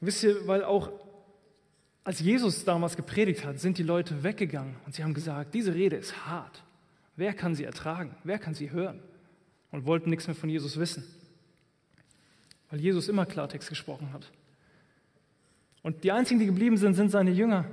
[0.00, 1.05] Wisst ihr, weil auch
[2.06, 5.96] als Jesus damals gepredigt hat, sind die Leute weggegangen und sie haben gesagt, diese Rede
[5.96, 6.62] ist hart.
[7.16, 8.14] Wer kann sie ertragen?
[8.22, 9.02] Wer kann sie hören?
[9.72, 11.02] Und wollten nichts mehr von Jesus wissen.
[12.70, 14.30] Weil Jesus immer Klartext gesprochen hat.
[15.82, 17.64] Und die einzigen, die geblieben sind, sind seine Jünger.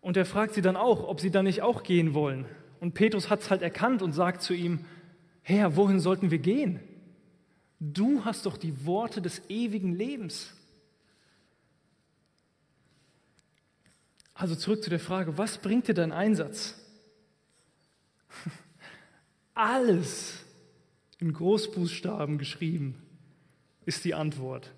[0.00, 2.44] Und er fragt sie dann auch, ob sie dann nicht auch gehen wollen.
[2.80, 4.84] Und Petrus hat es halt erkannt und sagt zu ihm,
[5.42, 6.80] Herr, wohin sollten wir gehen?
[7.78, 10.55] Du hast doch die Worte des ewigen Lebens.
[14.36, 16.74] Also zurück zu der Frage, was bringt dir dein Einsatz?
[19.54, 20.34] Alles
[21.18, 23.02] in Großbuchstaben geschrieben
[23.86, 24.72] ist die Antwort.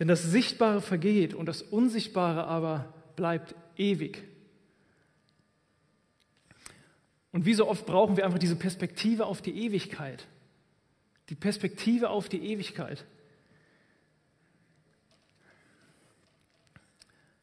[0.00, 4.24] Denn das Sichtbare vergeht und das Unsichtbare aber bleibt ewig.
[7.30, 10.26] Und wie so oft brauchen wir einfach diese Perspektive auf die Ewigkeit.
[11.28, 13.04] Die Perspektive auf die Ewigkeit.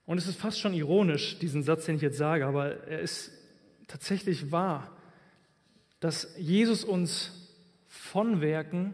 [0.05, 3.31] Und es ist fast schon ironisch, diesen Satz, den ich jetzt sage, aber er ist
[3.87, 4.95] tatsächlich wahr,
[5.99, 7.31] dass Jesus uns
[7.87, 8.93] von Werken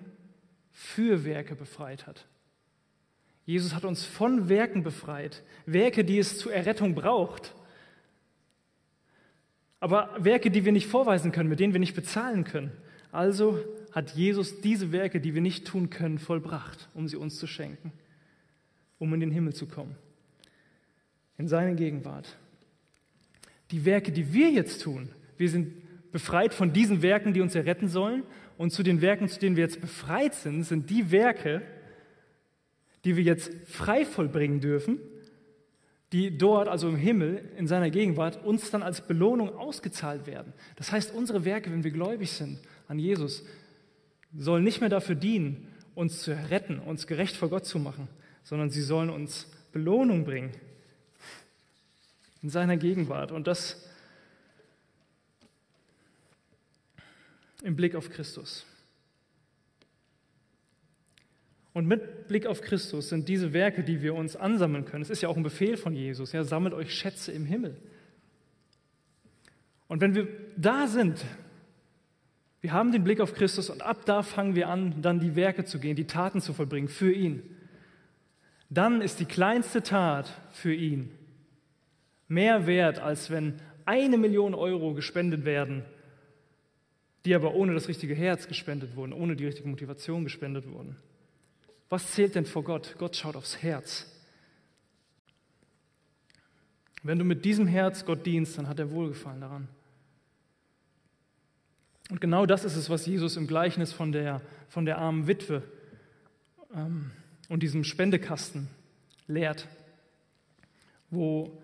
[0.71, 2.25] für Werke befreit hat.
[3.45, 7.53] Jesus hat uns von Werken befreit, Werke, die es zur Errettung braucht.
[9.79, 12.71] Aber Werke, die wir nicht vorweisen können, mit denen wir nicht bezahlen können.
[13.11, 13.59] Also
[13.91, 17.91] hat Jesus diese Werke, die wir nicht tun können, vollbracht, um sie uns zu schenken,
[18.99, 19.95] um in den Himmel zu kommen,
[21.41, 22.37] in seine Gegenwart.
[23.71, 27.87] Die Werke, die wir jetzt tun, wir sind befreit von diesen Werken, die uns erretten
[27.87, 28.23] sollen,
[28.59, 31.63] und zu den Werken, zu denen wir jetzt befreit sind, sind die Werke,
[33.05, 34.99] die wir jetzt frei vollbringen dürfen,
[36.11, 40.53] die dort, also im Himmel, in seiner Gegenwart, uns dann als Belohnung ausgezahlt werden.
[40.75, 43.43] Das heißt, unsere Werke, wenn wir gläubig sind an Jesus,
[44.37, 48.09] sollen nicht mehr dafür dienen, uns zu retten, uns gerecht vor Gott zu machen,
[48.43, 50.51] sondern sie sollen uns Belohnung bringen
[52.41, 53.31] in seiner Gegenwart.
[53.31, 53.87] Und das
[57.63, 58.65] im Blick auf Christus.
[61.73, 65.21] Und mit Blick auf Christus sind diese Werke, die wir uns ansammeln können, es ist
[65.21, 67.77] ja auch ein Befehl von Jesus, ja, sammelt euch Schätze im Himmel.
[69.87, 70.27] Und wenn wir
[70.57, 71.23] da sind,
[72.59, 75.63] wir haben den Blick auf Christus und ab da fangen wir an, dann die Werke
[75.63, 77.43] zu gehen, die Taten zu vollbringen für ihn.
[78.69, 81.11] Dann ist die kleinste Tat für ihn
[82.31, 85.83] mehr wert, als wenn eine Million Euro gespendet werden,
[87.25, 90.95] die aber ohne das richtige Herz gespendet wurden, ohne die richtige Motivation gespendet wurden.
[91.89, 92.95] Was zählt denn vor Gott?
[92.97, 94.07] Gott schaut aufs Herz.
[97.03, 99.67] Wenn du mit diesem Herz Gott dienst, dann hat er Wohlgefallen daran.
[102.09, 105.63] Und genau das ist es, was Jesus im Gleichnis von der, von der armen Witwe
[106.73, 107.11] ähm,
[107.49, 108.67] und diesem Spendekasten
[109.27, 109.67] lehrt,
[111.09, 111.60] wo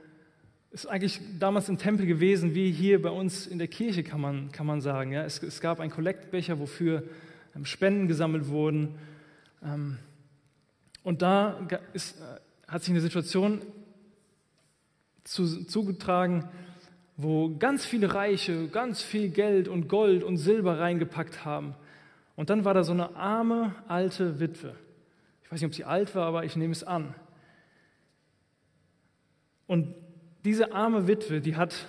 [0.72, 4.52] es eigentlich damals im Tempel gewesen, wie hier bei uns in der Kirche, kann man,
[4.52, 5.12] kann man sagen.
[5.12, 7.04] Ja, es, es gab einen Kollektbecher, wofür
[7.56, 8.96] ähm, Spenden gesammelt wurden.
[9.64, 9.98] Ähm,
[11.04, 11.60] und da
[11.94, 13.62] ist, äh, hat sich eine Situation
[15.24, 16.50] zu, zugetragen,
[17.16, 21.76] wo ganz viele Reiche ganz viel Geld und Gold und Silber reingepackt haben.
[22.36, 24.76] Und dann war da so eine arme alte Witwe.
[25.44, 27.16] Ich weiß nicht, ob sie alt war, aber ich nehme es an.
[29.66, 29.96] Und
[30.48, 31.86] diese arme Witwe, die hat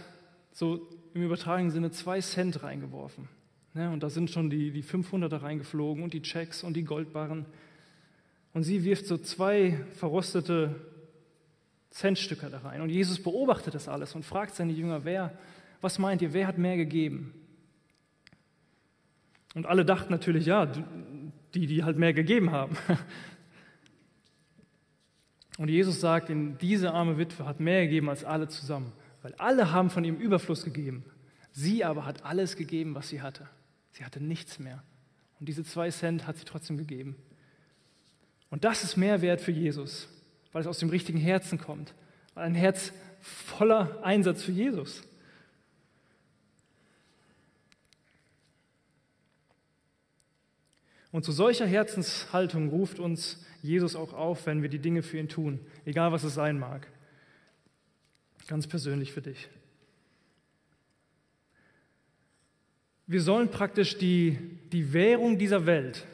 [0.53, 3.29] so im übertragenen Sinne zwei Cent reingeworfen.
[3.75, 7.47] Ja, und da sind schon die, die 500er reingeflogen und die Checks und die Goldbarren.
[8.53, 10.75] Und sie wirft so zwei verrostete
[11.91, 12.81] Centstücke da rein.
[12.81, 15.39] Und Jesus beobachtet das alles und fragt seine Jünger, wer,
[15.81, 17.35] was meint ihr, wer hat mehr gegeben?
[19.55, 20.67] Und alle dachten natürlich, ja,
[21.55, 22.77] die, die halt mehr gegeben haben.
[25.59, 26.31] Und Jesus sagt,
[26.63, 28.93] diese arme Witwe hat mehr gegeben als alle zusammen,
[29.23, 31.05] weil alle haben von ihrem Überfluss gegeben.
[31.51, 33.49] Sie aber hat alles gegeben, was sie hatte.
[33.91, 34.85] Sie hatte nichts mehr.
[35.41, 37.17] Und diese zwei Cent hat sie trotzdem gegeben.
[38.51, 40.09] Und das ist Mehrwert für Jesus,
[40.53, 41.93] weil es aus dem richtigen Herzen kommt.
[42.37, 45.03] Ein Herz voller Einsatz für Jesus.
[51.11, 55.29] Und zu solcher Herzenshaltung ruft uns Jesus auch auf, wenn wir die Dinge für ihn
[55.29, 56.87] tun, egal was es sein mag.
[58.47, 59.49] Ganz persönlich für dich.
[63.07, 64.39] Wir sollen praktisch die,
[64.73, 66.07] die Währung dieser Welt,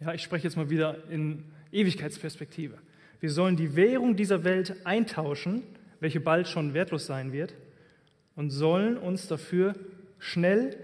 [0.00, 2.78] ja, ich spreche jetzt mal wieder in Ewigkeitsperspektive.
[3.20, 5.62] Wir sollen die Währung dieser Welt eintauschen,
[6.00, 7.54] welche bald schon wertlos sein wird,
[8.36, 9.74] und sollen uns dafür
[10.18, 10.76] schnell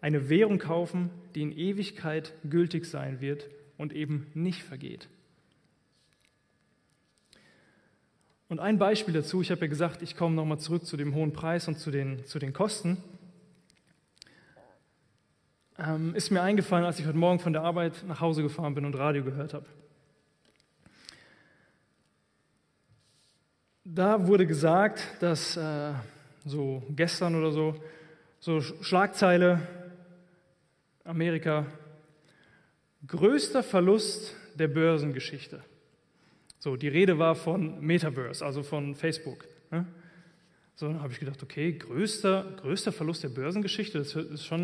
[0.00, 5.08] eine Währung kaufen, die in Ewigkeit gültig sein wird und eben nicht vergeht.
[8.48, 11.32] Und ein Beispiel dazu, ich habe ja gesagt, ich komme nochmal zurück zu dem hohen
[11.32, 12.98] Preis und zu den, zu den Kosten,
[15.78, 18.84] ähm, ist mir eingefallen, als ich heute Morgen von der Arbeit nach Hause gefahren bin
[18.84, 19.66] und Radio gehört habe.
[23.86, 25.92] da wurde gesagt, dass äh,
[26.44, 27.74] so gestern oder so,
[28.40, 29.60] so Schlagzeile,
[31.04, 31.66] Amerika,
[33.06, 35.62] größter Verlust der Börsengeschichte.
[36.66, 39.46] So, die Rede war von Metaverse, also von Facebook.
[39.70, 39.86] Ne?
[40.74, 44.60] So, dann habe ich gedacht, okay, größter, größter Verlust der Börsengeschichte, das ist schon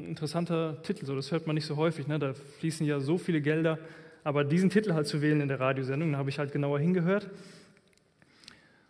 [0.00, 2.18] ein interessanter Titel, so, das hört man nicht so häufig, ne?
[2.18, 3.78] da fließen ja so viele Gelder,
[4.24, 7.28] aber diesen Titel halt zu wählen in der Radiosendung, da habe ich halt genauer hingehört.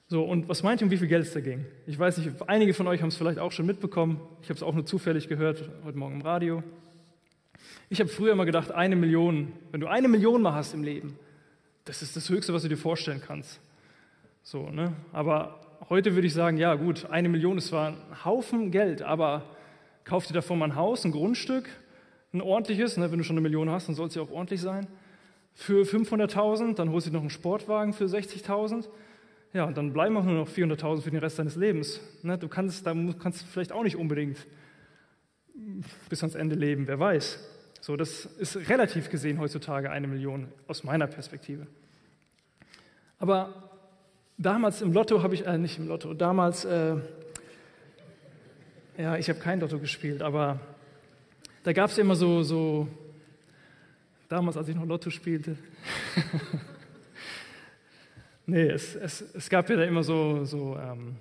[0.06, 1.64] So, und was meint ihr, um wie viel Geld es da ging?
[1.88, 4.62] Ich weiß nicht, einige von euch haben es vielleicht auch schon mitbekommen, ich habe es
[4.62, 6.62] auch nur zufällig gehört, heute Morgen im Radio.
[7.90, 11.18] Ich habe früher immer gedacht, eine Million, wenn du eine Million mal hast im Leben,
[11.84, 13.60] das ist das Höchste, was du dir vorstellen kannst.
[14.42, 14.92] So, ne?
[15.12, 19.42] Aber Heute würde ich sagen, ja gut, eine Million ist zwar ein Haufen Geld, aber
[20.04, 21.68] kauf dir davon mal ein Haus, ein Grundstück,
[22.32, 24.60] ein ordentliches, ne, wenn du schon eine Million hast, dann soll es ja auch ordentlich
[24.60, 24.86] sein.
[25.54, 28.88] Für 500.000, dann holst du dir noch einen Sportwagen für 60.000.
[29.52, 32.00] Ja, und dann bleiben auch nur noch 400.000 für den Rest deines Lebens.
[32.22, 34.38] Ne, du kannst, da kannst vielleicht auch nicht unbedingt
[36.08, 37.40] bis ans Ende leben, wer weiß.
[37.82, 41.66] So, das ist relativ gesehen heutzutage eine Million aus meiner Perspektive.
[43.18, 43.72] Aber
[44.38, 46.94] damals im Lotto habe ich, äh, nicht im Lotto, damals, äh,
[48.96, 50.60] ja, ich habe kein Lotto gespielt, aber
[51.64, 52.86] da gab es immer so, so,
[54.28, 55.56] damals, als ich noch Lotto spielte,
[58.46, 61.16] nee, es, es, es gab ja da immer so, so ähm,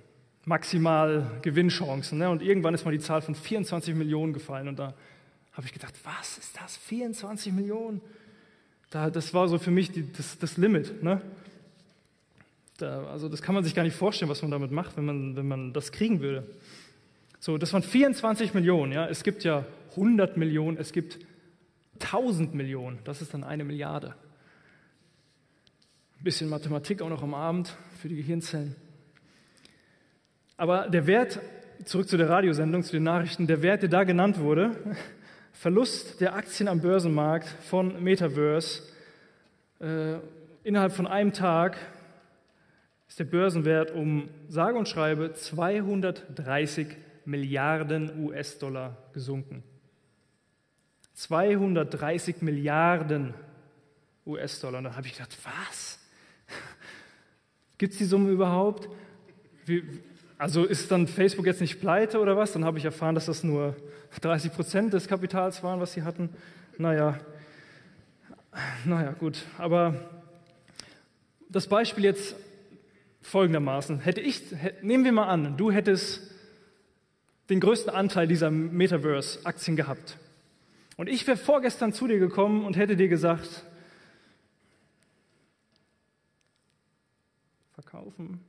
[0.45, 2.20] maximal Gewinnchancen.
[2.20, 2.30] Ne?
[2.30, 4.93] Und irgendwann ist mal die Zahl von 24 Millionen gefallen und da
[5.54, 8.02] habe ich gedacht, was ist das, 24 Millionen?
[8.89, 11.02] Da, das war so für mich die, das, das Limit.
[11.04, 11.22] Ne?
[12.78, 15.36] Da, also das kann man sich gar nicht vorstellen, was man damit macht, wenn man,
[15.36, 16.47] wenn man das kriegen würde.
[17.39, 18.91] So, das waren 24 Millionen.
[18.91, 19.08] Ja?
[19.08, 21.20] Es gibt ja 100 Millionen, es gibt
[22.02, 22.99] 1000 Millionen.
[23.04, 24.16] Das ist dann eine Milliarde.
[26.20, 28.76] Ein bisschen Mathematik auch noch am Abend für die Gehirnzellen.
[30.58, 31.39] Aber der Wert,
[31.86, 34.76] zurück zu der Radiosendung, zu den Nachrichten, der Wert, der da genannt wurde,
[35.54, 38.84] Verlust der Aktien am Börsenmarkt von Metaverse
[39.80, 40.16] äh,
[40.64, 41.78] innerhalb von einem Tag
[43.08, 46.88] ist der Börsenwert um sage und schreibe 230
[47.26, 49.64] Milliarden US-Dollar gesunken.
[51.14, 53.34] 230 Milliarden
[54.26, 54.80] US-Dollar.
[54.80, 55.99] Und da habe ich gedacht, was?
[57.78, 58.89] Gibt es die Summe überhaupt?
[59.66, 59.84] Wie,
[60.41, 62.53] also ist dann Facebook jetzt nicht pleite oder was?
[62.53, 63.75] Dann habe ich erfahren, dass das nur
[64.21, 66.29] 30 Prozent des Kapitals waren, was sie hatten.
[66.79, 67.19] Naja,
[68.83, 69.45] naja, gut.
[69.59, 69.93] Aber
[71.47, 72.35] das Beispiel jetzt
[73.21, 73.99] folgendermaßen.
[73.99, 74.41] Hätte ich,
[74.81, 76.31] nehmen wir mal an, du hättest
[77.51, 80.17] den größten Anteil dieser Metaverse-Aktien gehabt.
[80.97, 83.63] Und ich wäre vorgestern zu dir gekommen und hätte dir gesagt,
[87.75, 88.39] verkaufen,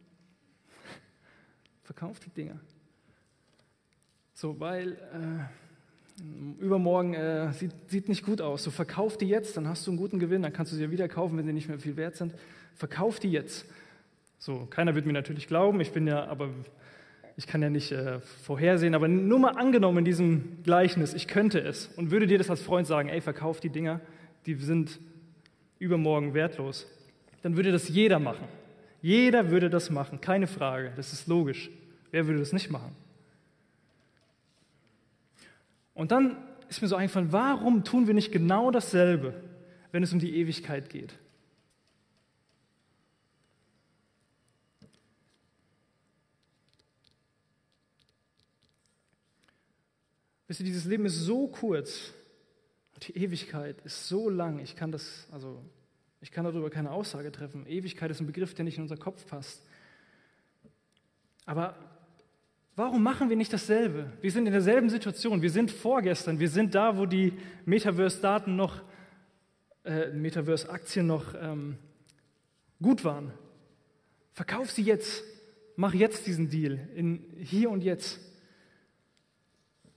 [1.93, 2.59] verkauf die Dinger.
[4.33, 8.65] So, weil äh, übermorgen äh, sieht, sieht nicht gut aus.
[8.65, 10.91] So, verkauf die jetzt, dann hast du einen guten Gewinn, dann kannst du sie ja
[10.91, 12.35] wieder kaufen, wenn sie nicht mehr viel wert sind.
[12.77, 13.67] Verkauf die jetzt.
[14.39, 16.49] So, keiner wird mir natürlich glauben, ich bin ja, aber
[17.37, 21.61] ich kann ja nicht äh, vorhersehen, aber nur mal angenommen in diesem Gleichnis, ich könnte
[21.61, 24.01] es und würde dir das als Freund sagen, ey, verkauf die Dinger,
[24.47, 24.99] die sind
[25.79, 26.87] übermorgen wertlos,
[27.43, 28.49] dann würde das jeder machen.
[29.03, 31.71] Jeder würde das machen, keine Frage, das ist logisch.
[32.13, 32.95] Wer würde das nicht machen?
[35.95, 36.37] Und dann
[36.69, 39.35] ist mir so eingefallen, warum tun wir nicht genau dasselbe,
[39.91, 41.15] wenn es um die Ewigkeit geht?
[50.47, 52.13] Wisst ihr, dieses Leben ist so kurz,
[53.03, 54.59] die Ewigkeit ist so lang.
[54.59, 55.65] Ich kann das, also
[56.21, 57.67] ich kann darüber keine Aussage treffen.
[57.67, 59.63] Ewigkeit ist ein Begriff, der nicht in unser Kopf passt.
[61.47, 61.92] Aber
[62.77, 64.13] warum machen wir nicht dasselbe?
[64.21, 65.43] Wir sind in derselben Situation.
[65.43, 66.39] Wir sind vorgestern.
[66.39, 67.33] Wir sind da, wo die
[67.65, 68.83] Metaverse-Daten noch,
[69.85, 71.79] äh, Metaverse-Aktien noch ähm,
[72.81, 73.33] gut waren.
[74.33, 75.25] Verkauf sie jetzt.
[75.77, 76.79] Mach jetzt diesen Deal.
[76.95, 78.21] In hier und jetzt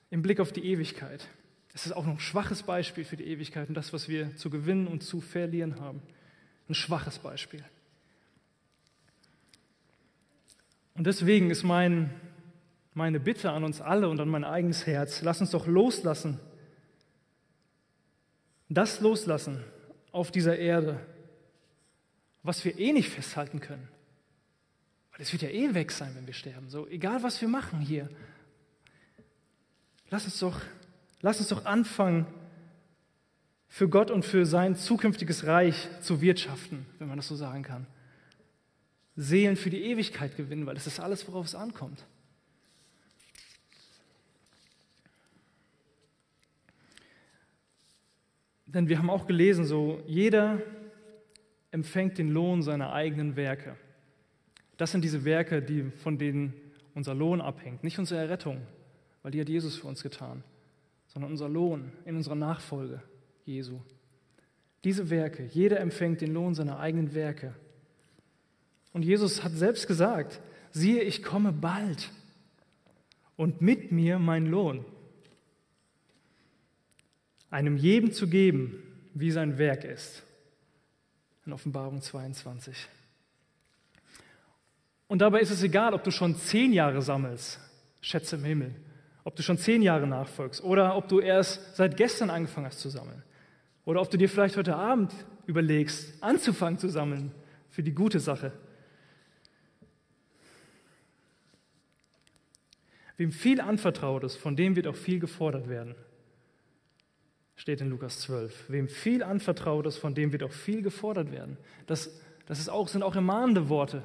[0.09, 1.27] im Blick auf die Ewigkeit.
[1.73, 4.49] Es ist auch noch ein schwaches Beispiel für die Ewigkeit und das, was wir zu
[4.49, 6.01] gewinnen und zu verlieren haben.
[6.69, 7.63] Ein schwaches Beispiel.
[10.93, 12.11] Und deswegen ist mein,
[12.95, 16.39] meine Bitte an uns alle und an mein eigenes Herz, lass uns doch loslassen.
[18.67, 19.63] Das loslassen
[20.11, 20.99] auf dieser Erde,
[22.41, 23.87] was wir eh nicht festhalten können.
[25.11, 26.69] Weil es wird ja eh weg sein, wenn wir sterben.
[26.69, 28.09] So, egal was wir machen hier,
[30.09, 30.61] Lass uns doch,
[31.21, 32.25] lass uns doch anfangen,
[33.67, 37.87] für Gott und für sein zukünftiges Reich zu wirtschaften, wenn man das so sagen kann.
[39.17, 42.05] Seelen für die Ewigkeit gewinnen, weil das ist alles, worauf es ankommt.
[48.65, 50.61] Denn wir haben auch gelesen, so jeder,
[51.71, 53.75] empfängt den Lohn seiner eigenen Werke.
[54.77, 56.53] Das sind diese Werke, die, von denen
[56.93, 57.83] unser Lohn abhängt.
[57.83, 58.61] Nicht unsere Errettung,
[59.21, 60.43] weil die hat Jesus für uns getan,
[61.07, 63.01] sondern unser Lohn in unserer Nachfolge
[63.43, 63.79] Jesu.
[64.85, 67.53] Diese Werke, jeder empfängt den Lohn seiner eigenen Werke.
[68.93, 70.39] Und Jesus hat selbst gesagt,
[70.71, 72.11] siehe, ich komme bald
[73.35, 74.85] und mit mir mein Lohn.
[77.49, 78.81] Einem jedem zu geben,
[79.13, 80.23] wie sein Werk ist.
[81.45, 82.75] In Offenbarung 22.
[85.07, 87.59] Und dabei ist es egal, ob du schon zehn Jahre sammelst,
[88.01, 88.75] Schätze im Himmel,
[89.23, 92.89] ob du schon zehn Jahre nachfolgst oder ob du erst seit gestern angefangen hast zu
[92.89, 93.23] sammeln.
[93.85, 95.13] Oder ob du dir vielleicht heute Abend
[95.45, 97.31] überlegst, anzufangen zu sammeln
[97.69, 98.51] für die gute Sache.
[103.17, 105.95] Wem viel anvertraut ist, von dem wird auch viel gefordert werden.
[107.55, 108.69] Steht in Lukas 12.
[108.69, 111.57] Wem viel anvertraut ist, von dem wird auch viel gefordert werden.
[111.87, 114.03] Das, das ist auch, sind auch ermahnende Worte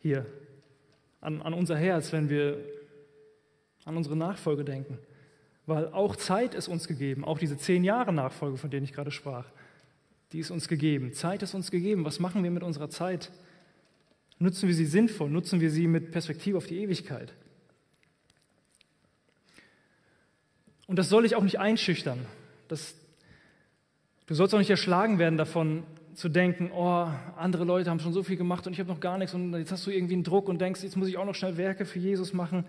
[0.00, 0.24] hier
[1.20, 2.58] an, an unser Herz, wenn wir
[3.84, 4.98] an unsere Nachfolge denken.
[5.66, 9.10] Weil auch Zeit ist uns gegeben, auch diese zehn Jahre Nachfolge, von denen ich gerade
[9.10, 9.46] sprach,
[10.32, 11.12] die ist uns gegeben.
[11.12, 12.04] Zeit ist uns gegeben.
[12.04, 13.32] Was machen wir mit unserer Zeit?
[14.38, 15.30] Nutzen wir sie sinnvoll?
[15.30, 17.32] Nutzen wir sie mit Perspektive auf die Ewigkeit?
[20.86, 22.18] Und das soll ich auch nicht einschüchtern.
[22.68, 22.94] Das,
[24.26, 28.22] du sollst auch nicht erschlagen werden davon, zu denken, oh, andere Leute haben schon so
[28.22, 30.48] viel gemacht und ich habe noch gar nichts und jetzt hast du irgendwie einen Druck
[30.48, 32.64] und denkst, jetzt muss ich auch noch schnell Werke für Jesus machen.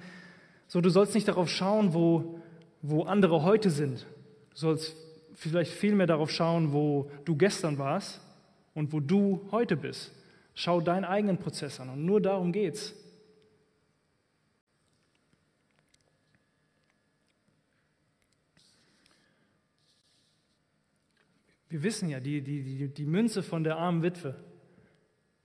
[0.68, 2.42] So, du sollst nicht darauf schauen, wo,
[2.82, 4.06] wo andere heute sind.
[4.52, 4.96] Du sollst
[5.34, 8.20] vielleicht viel mehr darauf schauen, wo du gestern warst
[8.74, 10.12] und wo du heute bist.
[10.54, 12.94] Schau deinen eigenen Prozess an und nur darum geht's.
[21.70, 24.36] Wir wissen ja, die, die, die, die Münze von der armen Witwe,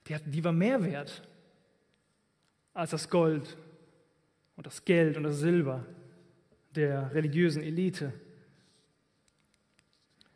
[0.07, 1.23] die, hat, die war mehr wert
[2.75, 3.57] als das Gold
[4.57, 5.85] und das Geld und das Silber
[6.75, 8.13] der religiösen Elite.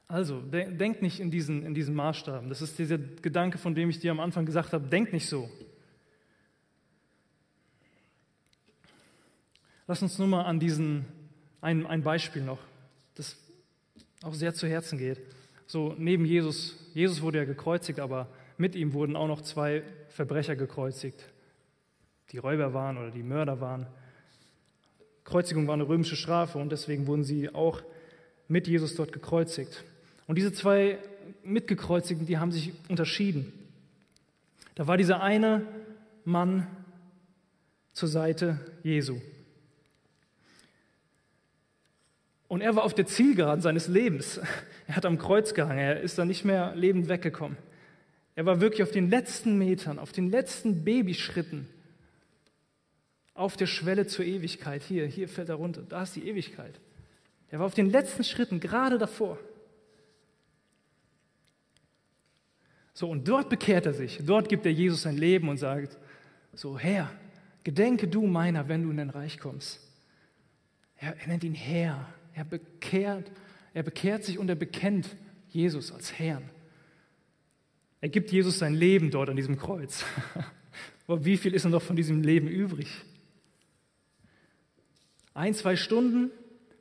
[0.09, 2.49] Also, denk nicht in diesen, in diesen Maßstaben.
[2.49, 5.51] Das ist dieser Gedanke, von dem ich dir am Anfang gesagt habe, denk nicht so.
[9.89, 11.07] Lass uns nur mal an diesen,
[11.61, 12.59] ein, ein Beispiel noch,
[13.14, 13.37] das
[14.22, 15.20] auch sehr zu Herzen geht
[15.66, 20.56] so neben Jesus, Jesus wurde ja gekreuzigt, aber mit ihm wurden auch noch zwei Verbrecher
[20.56, 21.24] gekreuzigt,
[22.32, 23.86] die Räuber waren oder die Mörder waren.
[25.24, 27.82] Kreuzigung war eine römische Strafe und deswegen wurden sie auch
[28.48, 29.84] mit Jesus dort gekreuzigt.
[30.26, 30.98] Und diese zwei
[31.42, 33.52] Mitgekreuzigten, die haben sich unterschieden.
[34.74, 35.66] Da war dieser eine
[36.24, 36.66] Mann
[37.92, 39.20] zur Seite Jesu.
[42.49, 44.40] Und er war auf der Zielgeraden seines Lebens.
[44.88, 47.59] Er hat am Kreuz gehangen, er ist da nicht mehr lebend weggekommen.
[48.36, 51.66] Er war wirklich auf den letzten Metern, auf den letzten Babyschritten,
[53.34, 54.82] auf der Schwelle zur Ewigkeit.
[54.84, 56.78] Hier, hier fällt er runter, da ist die Ewigkeit.
[57.51, 59.38] Er war auf den letzten Schritten, gerade davor.
[62.92, 65.99] So, und dort bekehrt er sich, dort gibt er Jesus sein Leben und sagt,
[66.55, 67.11] so, Herr,
[67.64, 69.80] gedenke du meiner, wenn du in dein Reich kommst.
[70.97, 72.07] Er, er nennt ihn Herr,
[72.37, 73.32] er bekehrt,
[73.72, 75.16] er bekehrt sich und er bekennt
[75.49, 76.45] Jesus als Herrn.
[78.03, 80.05] Er gibt Jesus sein Leben dort an diesem Kreuz.
[81.07, 82.89] Aber wie viel ist noch von diesem Leben übrig?
[85.32, 86.30] Ein, zwei Stunden,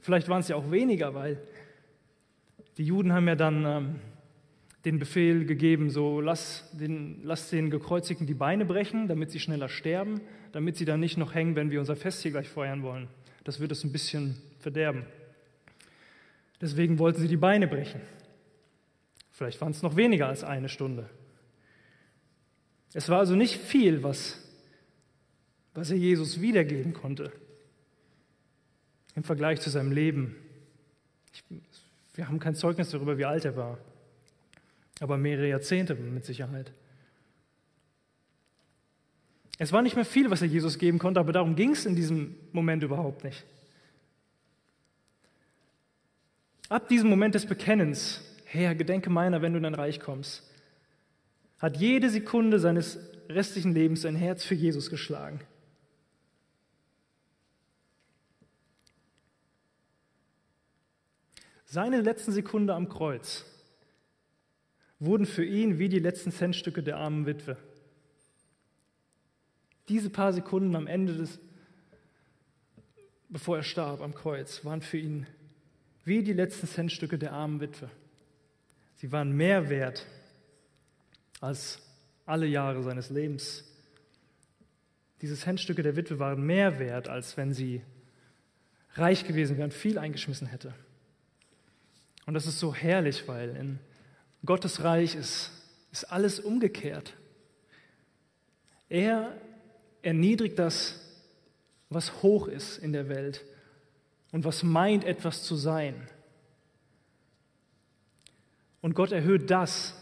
[0.01, 1.41] vielleicht waren es ja auch weniger, weil
[2.78, 3.95] die Juden haben ja dann ähm,
[4.84, 9.70] den Befehl gegeben, so lass den, lass den Gekreuzigten die Beine brechen, damit sie schneller
[9.70, 10.20] sterben,
[10.51, 13.08] damit sie dann nicht noch hängen, wenn wir unser Fest hier gleich feiern wollen.
[13.45, 15.06] Das wird es ein bisschen verderben.
[16.62, 18.01] Deswegen wollten sie die Beine brechen.
[19.32, 21.10] Vielleicht waren es noch weniger als eine Stunde.
[22.93, 24.39] Es war also nicht viel, was,
[25.74, 27.32] was er Jesus wiedergeben konnte
[29.16, 30.36] im Vergleich zu seinem Leben.
[31.34, 31.43] Ich,
[32.16, 33.78] wir haben kein Zeugnis darüber, wie alt er war,
[34.99, 36.72] aber mehrere Jahrzehnte mit Sicherheit.
[39.58, 41.95] Es war nicht mehr viel, was er Jesus geben konnte, aber darum ging es in
[41.95, 43.45] diesem Moment überhaupt nicht.
[46.68, 50.43] Ab diesem Moment des Bekennens, Herr, gedenke meiner, wenn du in dein Reich kommst,
[51.59, 52.97] hat jede Sekunde seines
[53.30, 55.39] restlichen Lebens sein Herz für Jesus geschlagen.
[61.66, 63.45] Seine letzten Sekunden am Kreuz
[64.99, 67.57] wurden für ihn wie die letzten Centstücke der armen Witwe.
[69.89, 71.38] Diese paar Sekunden am Ende des,
[73.30, 75.28] bevor er starb am Kreuz, waren für ihn
[76.06, 77.89] wie die letzten Centstücke der armen Witwe.
[78.95, 80.06] Sie waren mehr wert
[81.41, 81.82] als
[82.26, 83.66] alle Jahre seines Lebens.
[85.22, 87.82] Diese Centstücke der Witwe waren mehr wert, als wenn sie
[88.93, 90.74] reich gewesen wäre und viel eingeschmissen hätte.
[92.26, 93.80] Und das ist so herrlich, weil in
[94.45, 95.51] Gottes Reich ist,
[95.91, 97.14] ist alles umgekehrt.
[98.89, 99.36] Er
[100.01, 101.01] erniedrigt das,
[101.89, 103.43] was hoch ist in der Welt
[104.36, 105.95] und was meint, etwas zu sein.
[108.81, 109.95] Und Gott erhöht das,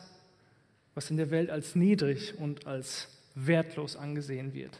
[0.95, 4.79] was in der Welt als niedrig und als wertlos angesehen wird.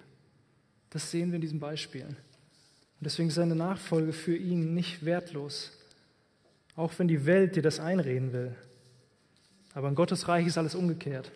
[0.89, 2.07] Das sehen wir in diesen Beispielen.
[2.07, 5.71] Und deswegen ist seine Nachfolge für ihn nicht wertlos,
[6.75, 8.55] auch wenn die Welt dir das einreden will.
[9.75, 11.31] Aber in Gottes Reich ist alles umgekehrt.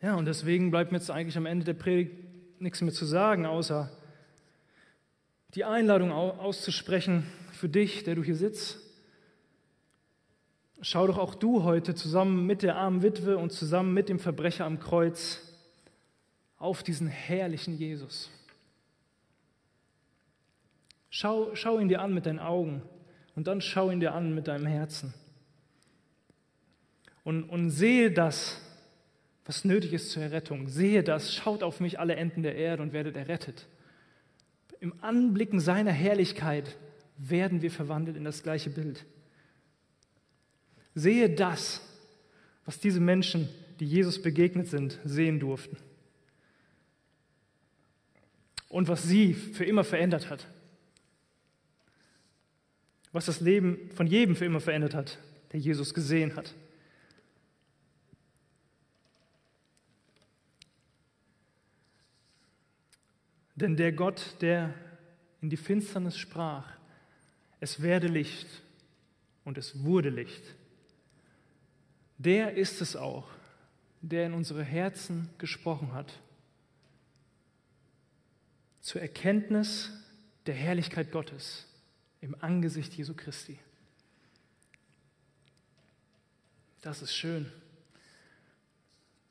[0.00, 2.12] Ja, und deswegen bleibt mir jetzt eigentlich am Ende der Predigt
[2.60, 3.90] nichts mehr zu sagen, außer
[5.54, 8.78] die Einladung auszusprechen für dich, der du hier sitzt.
[10.80, 14.64] Schau doch auch du heute zusammen mit der armen Witwe und zusammen mit dem Verbrecher
[14.64, 15.40] am Kreuz
[16.58, 18.30] auf diesen herrlichen Jesus.
[21.10, 22.82] Schau, schau ihn dir an mit deinen Augen
[23.34, 25.12] und dann schau ihn dir an mit deinem Herzen.
[27.24, 28.60] Und, und sehe das,
[29.48, 30.68] was nötig ist zur Errettung.
[30.68, 33.66] Sehe das, schaut auf mich alle Enden der Erde und werdet errettet.
[34.78, 36.76] Im Anblicken seiner Herrlichkeit
[37.16, 39.06] werden wir verwandelt in das gleiche Bild.
[40.94, 41.80] Sehe das,
[42.66, 43.48] was diese Menschen,
[43.80, 45.78] die Jesus begegnet sind, sehen durften.
[48.68, 50.46] Und was sie für immer verändert hat.
[53.12, 55.18] Was das Leben von jedem für immer verändert hat,
[55.52, 56.54] der Jesus gesehen hat.
[63.58, 64.72] Denn der Gott, der
[65.40, 66.64] in die Finsternis sprach,
[67.58, 68.46] es werde Licht
[69.44, 70.44] und es wurde Licht,
[72.18, 73.28] der ist es auch,
[74.00, 76.20] der in unsere Herzen gesprochen hat,
[78.80, 79.90] zur Erkenntnis
[80.46, 81.66] der Herrlichkeit Gottes
[82.20, 83.58] im Angesicht Jesu Christi.
[86.80, 87.50] Das ist schön.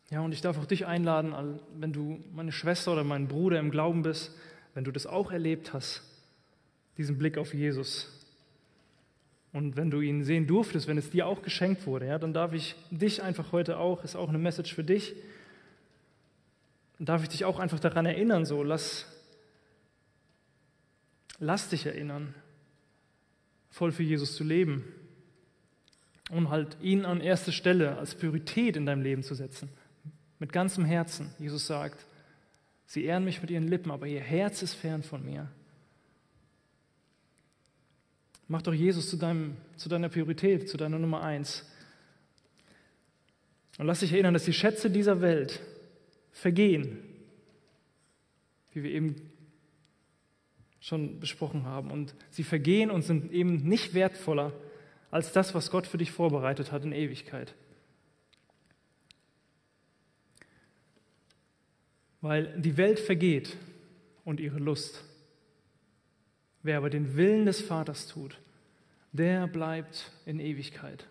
[0.09, 3.71] Ja, und ich darf auch dich einladen, wenn du meine Schwester oder mein Bruder im
[3.71, 4.31] Glauben bist,
[4.73, 6.01] wenn du das auch erlebt hast,
[6.97, 8.13] diesen Blick auf Jesus.
[9.51, 12.53] Und wenn du ihn sehen durftest, wenn es dir auch geschenkt wurde, ja, dann darf
[12.53, 15.13] ich dich einfach heute auch, ist auch eine Message für dich,
[16.97, 19.05] dann darf ich dich auch einfach daran erinnern, so lass,
[21.39, 22.33] lass dich erinnern,
[23.69, 24.85] voll für Jesus zu leben
[26.29, 29.69] und halt ihn an erste Stelle als Priorität in deinem Leben zu setzen.
[30.39, 31.33] Mit ganzem Herzen.
[31.39, 32.05] Jesus sagt,
[32.85, 35.49] sie ehren mich mit ihren Lippen, aber ihr Herz ist fern von mir.
[38.47, 41.65] Mach doch Jesus zu, deinem, zu deiner Priorität, zu deiner Nummer eins.
[43.77, 45.59] Und lass dich erinnern, dass die Schätze dieser Welt
[46.31, 46.99] vergehen,
[48.73, 49.15] wie wir eben
[50.79, 51.91] schon besprochen haben.
[51.91, 54.53] Und sie vergehen und sind eben nicht wertvoller
[55.11, 57.53] als das, was Gott für dich vorbereitet hat in Ewigkeit.
[62.21, 63.55] Weil die Welt vergeht
[64.25, 65.03] und ihre Lust.
[66.63, 68.39] Wer aber den Willen des Vaters tut,
[69.11, 71.07] der bleibt in Ewigkeit.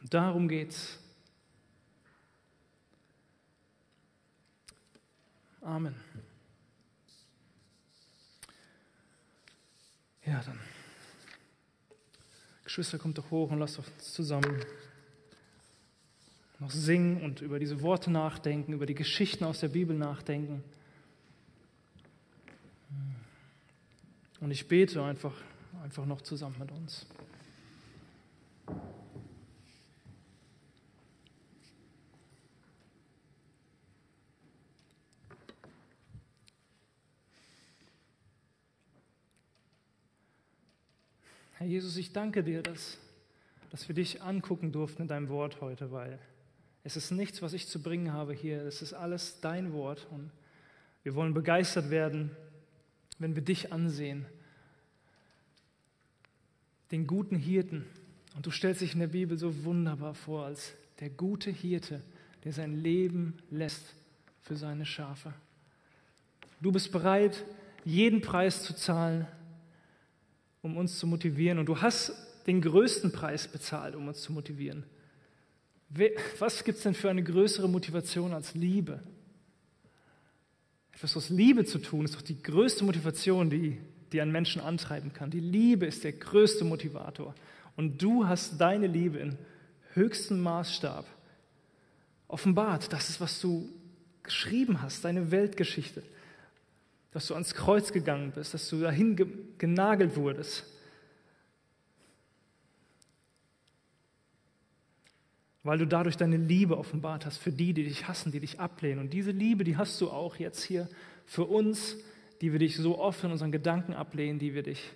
[0.00, 0.98] Und darum geht's.
[5.60, 5.94] Amen.
[10.24, 10.58] Ja, dann.
[12.64, 14.64] Geschwister, kommt doch hoch und lasst uns zusammen
[16.62, 20.62] noch singen und über diese Worte nachdenken, über die Geschichten aus der Bibel nachdenken.
[24.40, 25.34] Und ich bete einfach,
[25.82, 27.04] einfach noch zusammen mit uns.
[41.58, 42.98] Herr Jesus, ich danke dir, dass,
[43.70, 46.20] dass wir dich angucken durften in deinem Wort heute, weil
[46.84, 48.62] es ist nichts, was ich zu bringen habe hier.
[48.62, 50.06] Es ist alles dein Wort.
[50.10, 50.30] Und
[51.02, 52.30] wir wollen begeistert werden,
[53.18, 54.26] wenn wir dich ansehen.
[56.90, 57.84] Den guten Hirten.
[58.34, 62.02] Und du stellst dich in der Bibel so wunderbar vor als der gute Hirte,
[62.44, 63.94] der sein Leben lässt
[64.40, 65.32] für seine Schafe.
[66.60, 67.44] Du bist bereit,
[67.84, 69.26] jeden Preis zu zahlen,
[70.62, 71.58] um uns zu motivieren.
[71.58, 72.12] Und du hast
[72.46, 74.84] den größten Preis bezahlt, um uns zu motivieren.
[76.38, 79.00] Was gibt es denn für eine größere Motivation als Liebe?
[80.92, 83.78] Etwas aus Liebe zu tun, ist doch die größte Motivation, die,
[84.12, 85.30] die einen Menschen antreiben kann.
[85.30, 87.34] Die Liebe ist der größte Motivator.
[87.76, 89.38] Und du hast deine Liebe in
[89.94, 91.06] höchstem Maßstab
[92.28, 92.92] offenbart.
[92.92, 93.68] Das ist, was du
[94.22, 96.02] geschrieben hast, deine Weltgeschichte.
[97.10, 99.16] Dass du ans Kreuz gegangen bist, dass du dahin
[99.58, 100.64] genagelt wurdest.
[105.64, 108.98] Weil du dadurch deine Liebe offenbart hast für die, die dich hassen, die dich ablehnen.
[108.98, 110.88] Und diese Liebe, die hast du auch jetzt hier
[111.24, 111.96] für uns,
[112.40, 114.92] die wir dich so oft in unseren Gedanken ablehnen, die wir dich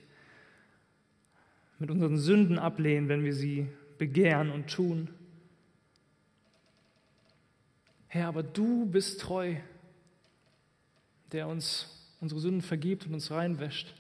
[1.79, 5.09] mit unseren Sünden ablehnen, wenn wir sie begehren und tun.
[8.09, 9.57] Herr, aber du bist treu,
[11.33, 13.95] der uns unsere Sünden vergibt und uns reinwäscht.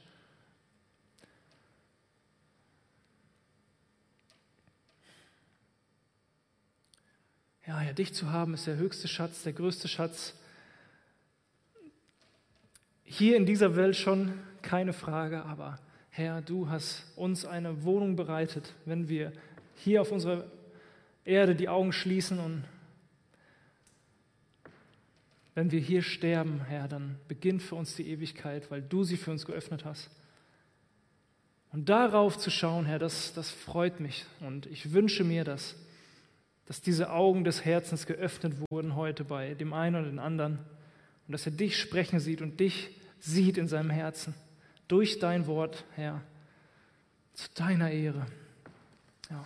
[7.66, 10.34] Ja, ja, dich zu haben ist der höchste Schatz, der größte Schatz.
[13.02, 18.72] Hier in dieser Welt schon keine Frage, aber Herr, du hast uns eine Wohnung bereitet,
[18.84, 19.32] wenn wir
[19.74, 20.44] hier auf unserer
[21.24, 22.62] Erde die Augen schließen und
[25.56, 29.32] wenn wir hier sterben, Herr, dann beginnt für uns die Ewigkeit, weil du sie für
[29.32, 30.08] uns geöffnet hast.
[31.72, 35.74] Und darauf zu schauen, Herr, das, das freut mich und ich wünsche mir das
[36.66, 40.58] dass diese Augen des Herzens geöffnet wurden heute bei dem einen oder den anderen
[41.26, 42.90] und dass er dich sprechen sieht und dich
[43.20, 44.34] sieht in seinem Herzen
[44.88, 46.20] durch dein Wort, Herr,
[47.34, 48.26] zu deiner Ehre.
[49.30, 49.44] Ja.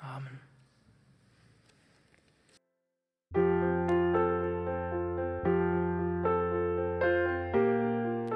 [0.00, 0.40] Amen.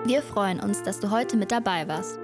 [0.06, 2.23] Wir freuen uns, dass du heute mit dabei warst.